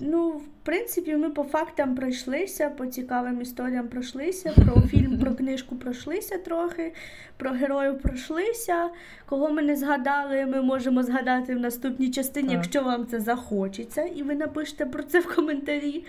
Ну, 0.02 0.30
в 0.30 0.47
принципі, 0.64 1.16
ми 1.16 1.30
по 1.30 1.43
фактам 1.43 1.95
пройшлися, 1.95 2.70
по 2.70 2.86
цікавим 2.86 3.41
історіям 3.41 3.88
пройшлися, 3.88 4.54
про 4.56 4.82
фільм, 4.88 5.20
про 5.20 5.36
книжку 5.36 5.76
пройшлися 5.76 6.38
трохи, 6.38 6.93
про 7.38 7.52
героїв 7.52 8.02
пройшлися. 8.02 8.89
Кого 9.26 9.50
ми 9.50 9.62
не 9.62 9.76
згадали, 9.76 10.45
ми 10.45 10.62
можемо 10.62 11.04
згадати 11.04 11.56
в 11.56 11.60
наступній 11.60 12.12
частині, 12.12 12.47
Так. 12.47 12.58
якщо 12.58 12.84
вам 12.84 13.08
це 13.08 13.20
захочеться, 13.20 14.02
і 14.02 14.24
ви 14.24 14.36
напишете 14.36 14.86
про 14.86 15.04
це 15.04 15.20
в 15.20 15.36
коментарі. 15.36 16.06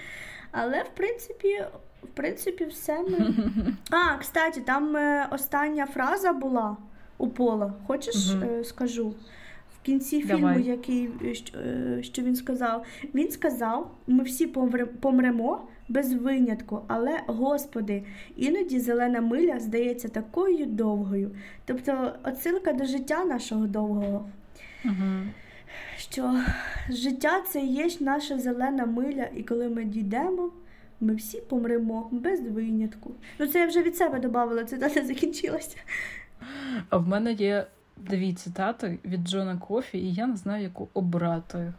Але 0.50 0.82
в 0.82 0.88
принципі, 0.96 1.64
в 2.02 2.06
принципі, 2.06 2.64
все 2.64 3.02
ми. 3.02 3.34
А, 3.90 4.16
кстати, 4.16 4.60
там 4.60 4.96
е, 4.96 5.28
остання 5.30 5.86
фраза 5.86 6.32
була 6.32 6.76
у 7.18 7.28
Пола. 7.28 7.74
Хочеш, 7.86 8.30
е, 8.42 8.64
скажу? 8.64 9.14
В 9.82 9.86
кінці 9.86 10.22
Давай. 10.22 10.54
фільму, 10.54 10.68
який 10.68 11.10
е, 11.24 11.34
що, 11.34 11.58
е, 11.58 12.02
що 12.02 12.22
він 12.22 12.36
сказав, 12.36 12.86
він 13.14 13.30
сказав: 13.30 13.90
ми 14.06 14.24
всі 14.24 14.46
помремо 15.00 15.68
без 15.88 16.12
винятку, 16.12 16.80
але 16.88 17.20
Господи, 17.26 18.02
іноді 18.36 18.80
зелена 18.80 19.20
миля 19.20 19.60
здається 19.60 20.08
такою 20.08 20.66
довгою. 20.66 21.30
Тобто, 21.64 22.12
отсилка 22.24 22.72
до 22.72 22.84
життя 22.84 23.24
нашого 23.24 23.66
довгого. 23.66 24.28
Мгм. 24.84 25.30
Що 25.96 26.40
життя 26.90 27.42
це 27.48 27.60
є 27.60 27.88
наша 28.00 28.38
зелена 28.38 28.86
миля, 28.86 29.28
і 29.36 29.42
коли 29.42 29.68
ми 29.68 29.84
дійдемо, 29.84 30.52
ми 31.00 31.14
всі 31.14 31.40
помремо 31.40 32.08
без 32.12 32.40
винятку. 32.40 33.14
Ну 33.38 33.46
це 33.46 33.58
я 33.58 33.66
вже 33.66 33.82
від 33.82 33.96
себе 33.96 34.18
додавала, 34.18 34.64
цитата 34.64 35.04
закінчилася. 35.04 35.76
А 36.88 36.96
в 36.96 37.08
мене 37.08 37.32
є 37.32 37.66
дві 38.00 38.32
цитати 38.32 38.98
від 39.04 39.28
Джона 39.28 39.56
Кофі, 39.56 39.98
і 39.98 40.12
я 40.12 40.26
не 40.26 40.36
знаю, 40.36 40.62
яку 40.62 40.88
обрати. 40.94 41.72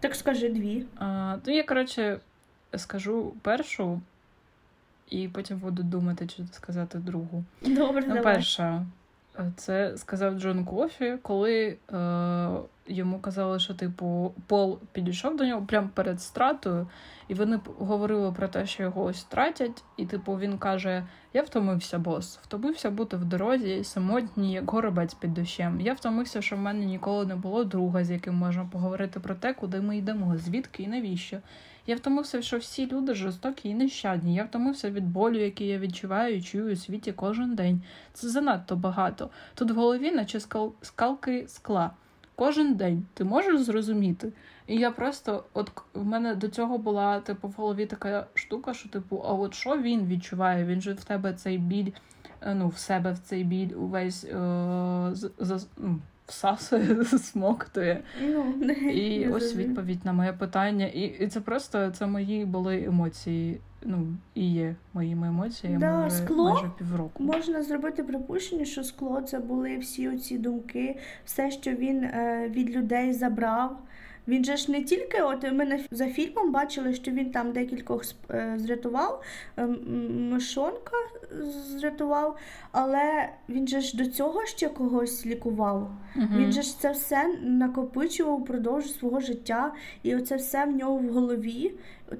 Так 0.00 0.14
скажи 0.14 0.48
дві. 0.48 0.84
А, 0.98 1.36
ну, 1.46 1.54
я, 1.54 1.62
коротше, 1.62 2.20
скажу 2.76 3.32
першу, 3.42 4.00
і 5.10 5.28
потім 5.28 5.58
буду 5.58 5.82
думати, 5.82 6.26
чи 6.26 6.42
сказати 6.52 6.98
другу. 6.98 7.44
Добре, 7.62 8.00
Ну, 8.08 8.14
давай. 8.14 8.22
перша, 8.34 8.86
це 9.56 9.96
сказав 9.96 10.38
Джон 10.38 10.64
Кофі, 10.64 11.18
коли 11.22 11.76
е, 11.92 12.48
йому 12.86 13.18
казали, 13.18 13.58
що 13.58 13.74
типу 13.74 14.34
Пол 14.46 14.78
підійшов 14.92 15.36
до 15.36 15.44
нього 15.44 15.66
прямо 15.66 15.88
перед 15.94 16.20
стратою, 16.20 16.88
і 17.28 17.34
вони 17.34 17.60
говорили 17.78 18.32
про 18.32 18.48
те, 18.48 18.66
що 18.66 18.82
його 18.82 19.04
ось 19.04 19.24
тратять, 19.24 19.84
і 19.96 20.06
типу 20.06 20.38
він 20.38 20.58
каже: 20.58 21.06
Я 21.32 21.42
втомився, 21.42 21.98
бос, 21.98 22.38
втомився 22.42 22.90
бути 22.90 23.16
в 23.16 23.24
дорозі, 23.24 23.84
самотній, 23.84 24.52
як 24.52 24.70
горобець 24.70 25.14
під 25.14 25.34
дощем. 25.34 25.80
Я 25.80 25.92
втомився, 25.92 26.42
що 26.42 26.56
в 26.56 26.58
мене 26.58 26.84
ніколи 26.84 27.26
не 27.26 27.36
було 27.36 27.64
друга, 27.64 28.04
з 28.04 28.10
яким 28.10 28.34
можна 28.34 28.64
поговорити 28.72 29.20
про 29.20 29.34
те, 29.34 29.54
куди 29.54 29.80
ми 29.80 29.96
йдемо, 29.96 30.36
звідки 30.36 30.82
і 30.82 30.88
навіщо. 30.88 31.38
Я 31.86 31.96
втомився, 31.96 32.42
що 32.42 32.58
всі 32.58 32.86
люди 32.86 33.14
жорстокі 33.14 33.68
і 33.68 33.74
нещадні. 33.74 34.34
Я 34.34 34.44
втомився 34.44 34.90
від 34.90 35.06
болю, 35.08 35.38
який 35.38 35.68
я 35.68 35.78
відчуваю 35.78 36.36
і 36.36 36.42
чую 36.42 36.72
у 36.72 36.76
світі 36.76 37.12
кожен 37.12 37.54
день. 37.54 37.82
Це 38.12 38.28
занадто 38.28 38.76
багато. 38.76 39.30
Тут 39.54 39.70
в 39.70 39.74
голові, 39.74 40.10
наче 40.10 40.40
скал... 40.40 40.72
скалки 40.82 41.44
скла. 41.48 41.90
Кожен 42.34 42.74
день 42.74 43.06
ти 43.14 43.24
можеш 43.24 43.60
зрозуміти. 43.60 44.32
І 44.66 44.76
я 44.76 44.90
просто, 44.90 45.44
от 45.54 45.70
в 45.94 46.04
мене 46.04 46.34
до 46.34 46.48
цього 46.48 46.78
була 46.78 47.20
типу 47.20 47.48
в 47.48 47.52
голові 47.52 47.86
така 47.86 48.26
штука, 48.34 48.74
що 48.74 48.88
типу, 48.88 49.22
а 49.24 49.32
от 49.32 49.54
що 49.54 49.78
він 49.78 50.06
відчуває? 50.06 50.64
Він 50.64 50.80
же 50.80 50.92
в 50.92 51.04
тебе 51.04 51.32
цей 51.32 51.58
біль, 51.58 51.90
е, 52.40 52.54
ну, 52.54 52.68
в 52.68 52.78
себе 52.78 53.12
в 53.12 53.18
цей 53.18 53.44
біль 53.44 53.74
увесь 53.76 54.24
е, 54.24 55.08
з, 55.12 55.30
з, 55.38 55.66
всасує, 56.26 57.04
смоктує. 57.04 58.02
Ну, 58.22 58.44
І 58.92 59.28
ось 59.28 59.42
зрозуміла. 59.42 59.68
відповідь 59.68 60.04
на 60.04 60.12
моє 60.12 60.32
питання. 60.32 60.86
І, 60.86 61.00
і 61.00 61.28
це 61.28 61.40
просто 61.40 61.90
це 61.90 62.06
мої 62.06 62.44
були 62.44 62.84
емоції. 62.84 63.60
Ну, 63.88 64.06
і 64.34 64.52
є 64.52 64.74
моїми 64.94 65.28
емоціями 65.28 65.78
Да, 65.78 66.10
скло 66.10 66.52
майже 66.52 66.70
півроку. 66.78 67.22
Можна 67.22 67.62
зробити 67.62 68.02
припущення, 68.02 68.64
що 68.64 68.84
скло 68.84 69.20
це 69.20 69.38
були 69.38 69.78
всі 69.78 70.08
оці 70.08 70.38
думки, 70.38 70.98
все, 71.24 71.50
що 71.50 71.70
він 71.70 72.04
е, 72.04 72.48
від 72.54 72.70
людей 72.70 73.12
забрав, 73.12 73.78
Він 74.28 74.44
же 74.44 74.56
ж 74.56 74.72
не 74.72 74.82
тільки, 74.82 75.22
от 75.22 75.52
ми 75.52 75.64
на- 75.64 75.78
за 75.90 76.06
фільмом 76.06 76.52
бачили, 76.52 76.94
що 76.94 77.10
він 77.10 77.30
там 77.30 77.52
декількох 77.52 78.02
е, 78.30 78.54
зрятував, 78.56 79.22
е, 79.58 79.66
мишонка 80.30 80.92
зрятував, 81.78 82.36
але 82.72 83.28
він 83.48 83.68
же 83.68 83.80
ж 83.80 83.96
до 83.96 84.06
цього 84.06 84.46
ще 84.46 84.68
когось 84.68 85.26
лікував. 85.26 85.90
Він 86.16 86.52
же 86.52 86.62
ж 86.62 86.80
це 86.80 86.92
все 86.92 87.28
накопичував 87.42 88.38
впродовж 88.38 88.92
свого 88.98 89.20
життя, 89.20 89.72
і 90.02 90.16
оце 90.16 90.36
все 90.36 90.64
в 90.64 90.76
нього 90.76 90.96
в 90.96 91.08
голові. 91.12 91.72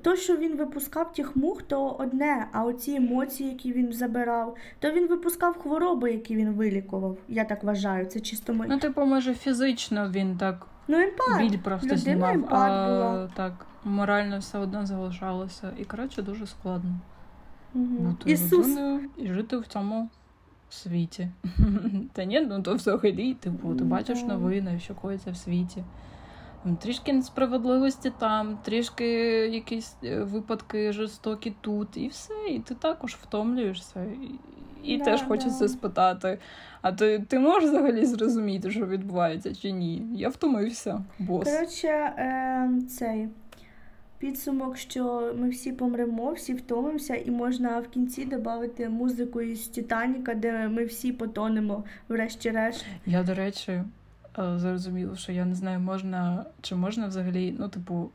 То, 0.03 0.17
що 0.17 0.37
він 0.37 0.57
випускав 0.57 1.13
тих 1.13 1.37
мух, 1.37 1.63
то 1.63 1.89
одне, 1.91 2.47
а 2.53 2.65
оці 2.65 2.93
емоції, 2.95 3.49
які 3.51 3.73
він 3.73 3.93
забирав, 3.93 4.57
то 4.79 4.91
він 4.91 5.07
випускав 5.07 5.59
хвороби, 5.59 6.13
які 6.13 6.37
він 6.37 6.51
вилікував. 6.51 7.17
Я 7.29 7.45
так 7.45 7.65
вважаю. 7.65 8.07
Це 8.07 8.21
чисто 8.21 8.55
моє. 8.55 8.71
Ну, 8.71 8.79
типу, 8.79 9.01
може, 9.05 9.35
фізично 9.35 10.11
він 10.15 10.37
так 10.39 10.67
Ну, 10.89 10.99
емпат. 10.99 11.39
біль 11.39 11.59
просто 11.59 11.87
Людина 11.87 12.01
знімав, 12.01 12.35
емпат 12.35 12.53
а 12.71 12.87
була. 12.89 13.31
так 13.35 13.67
морально 13.85 14.39
все 14.39 14.59
одно 14.59 14.87
залишалося. 14.87 15.73
І 15.79 15.85
коротше 15.85 16.23
дуже 16.23 16.47
складно 16.47 16.91
Мгм. 17.75 17.97
бути 17.97 18.31
Ісус. 18.33 18.53
людиною 18.69 19.01
і 19.17 19.33
жити 19.33 19.57
в 19.57 19.67
цьому 19.67 20.09
світі. 20.71 21.29
Та 22.13 22.25
ні, 22.25 22.41
ну 22.41 22.63
то 22.63 22.75
взагалі, 22.75 23.35
типу, 23.35 23.75
ти 23.75 23.85
бачиш 23.85 24.23
новини, 24.23 24.81
що 24.81 24.95
коїться 24.95 25.31
в 25.31 25.37
світі. 25.37 25.85
Трішки 26.81 27.13
несправедливості 27.13 28.13
там, 28.19 28.57
трішки 28.63 29.07
якісь 29.47 29.97
е, 30.05 30.21
випадки 30.23 30.93
жорстокі 30.93 31.55
тут, 31.61 31.97
і 31.97 32.09
все. 32.09 32.35
І 32.51 32.59
ти 32.59 32.75
також 32.75 33.15
втомлюєшся. 33.15 34.07
І, 34.87 34.99
Да, 34.99 35.05
теж 35.05 35.21
да. 35.21 35.27
хочеться 35.27 35.69
спитати: 35.69 36.39
а 36.83 36.93
ти, 36.93 37.19
ти 37.29 37.39
можеш 37.39 37.71
взагалі 37.71 38.05
зрозуміти, 38.07 38.71
що 38.71 38.87
відбувається, 38.87 39.55
чи 39.55 39.71
ні? 39.71 40.03
Я 40.15 40.29
втомився, 40.29 41.05
бос. 41.19 41.45
Коротше, 41.45 41.89
е, 41.89 42.71
цей 42.89 43.29
підсумок, 44.19 44.77
що 44.77 45.35
ми 45.39 45.49
всі 45.49 45.73
помремо, 45.73 46.33
всі 46.33 46.55
втомимося, 46.55 47.15
і 47.15 47.31
можна 47.31 47.81
в 47.81 47.89
кінці 47.89 48.25
додати 48.25 48.89
музику 48.89 49.41
із 49.41 49.69
Титаніка, 49.69 50.35
де 50.35 50.69
ми 50.69 50.85
всі 50.85 51.13
потонемо, 51.13 51.85
врешті-решт. 52.09 52.87
Я, 53.07 53.23
до 53.23 53.35
речі, 53.35 53.73
е, 53.73 53.85
зрозуміла, 54.57 55.17
що 55.17 55.33
я 55.33 55.45
не 55.45 55.55
знаю, 55.55 55.81
можна 55.81 56.45
чи 56.61 56.75
можна 56.75 57.07
взагалі, 57.07 57.57
ну, 57.59 57.69
типу, 57.69 58.11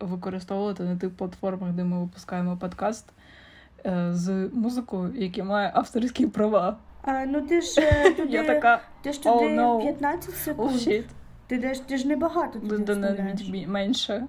використовувати 0.00 0.82
на 0.82 0.96
тих 0.96 1.10
платформах, 1.10 1.72
де 1.72 1.84
ми 1.84 2.00
випускаємо 2.00 2.56
подкаст 2.56 3.12
з 4.12 4.50
музикою, 4.52 5.12
яка 5.16 5.44
має 5.44 5.70
авторські 5.74 6.26
права. 6.26 6.76
А, 7.02 7.24
ну 7.26 7.40
ти 7.42 7.60
ж 7.60 7.80
е, 7.80 8.10
туди, 8.16 8.32
Я 8.32 8.44
така, 8.44 8.80
ти 9.02 9.12
ж 9.12 9.20
«Oh, 9.20 9.54
no. 9.54 9.82
15 9.82 10.28
о, 10.28 10.32
секунд. 10.32 10.80
щит, 10.80 11.04
Ти, 11.46 11.74
ж, 11.74 11.88
ти 11.88 11.96
ж 11.96 12.08
небагато 12.08 12.58
туди 12.58 12.94
навіть 12.94 13.68
менше. 13.68 14.26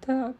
Так. 0.00 0.32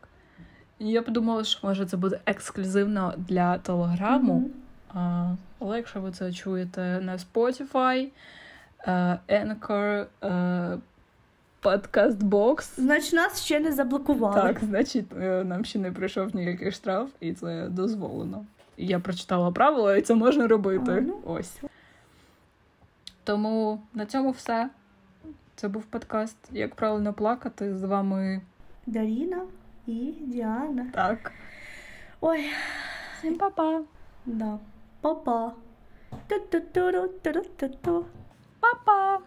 Я 0.78 1.02
подумала, 1.02 1.44
що 1.44 1.66
може 1.66 1.86
це 1.86 1.96
буде 1.96 2.20
ексклюзивно 2.26 3.14
для 3.16 3.58
телеграму. 3.58 4.34
Мгм. 4.34 4.50
А, 4.94 5.34
але 5.60 5.76
якщо 5.76 6.00
ви 6.00 6.10
це 6.10 6.32
чуєте 6.32 7.00
на 7.02 7.16
Spotify, 7.16 8.08
е, 8.86 9.18
Anchor, 9.28 10.06
Podcast 11.64 12.16
Box, 12.18 12.74
Значить, 12.80 13.12
нас 13.12 13.42
ще 13.42 13.60
не 13.60 13.72
заблокували. 13.72 14.42
Так, 14.42 14.64
значить, 14.64 15.06
е, 15.20 15.44
нам 15.44 15.64
ще 15.64 15.78
не 15.78 15.92
прийшов 15.92 16.36
ніякий 16.36 16.72
штраф, 16.72 17.08
і 17.20 17.32
це 17.32 17.68
дозволено. 17.68 18.44
Я 18.76 18.98
прочитала 19.00 19.50
правила, 19.50 19.96
і 19.96 20.02
це 20.02 20.14
можна 20.14 20.46
робити. 20.46 20.92
А, 20.92 21.00
ну. 21.00 21.20
Ось. 21.26 21.56
Тому 23.24 23.82
на 23.94 24.06
цьому 24.06 24.30
все. 24.30 24.70
Це 25.56 25.68
був 25.68 25.82
подкаст 25.82 26.36
Як 26.52 26.74
правильно 26.74 27.12
плакати. 27.12 27.74
З 27.76 27.84
вами 27.84 28.40
Даріна 28.86 29.42
і 29.86 30.14
Діана. 30.20 30.86
так. 30.94 31.32
Ой, 32.20 32.50
Всім 33.18 33.34
па-па. 33.36 33.80
да. 34.26 34.58
Па-па. 35.00 35.52
Ту-ту-ту-ру-ту-ру-ту-ту. 36.28 38.04
Па-па. 38.60 39.18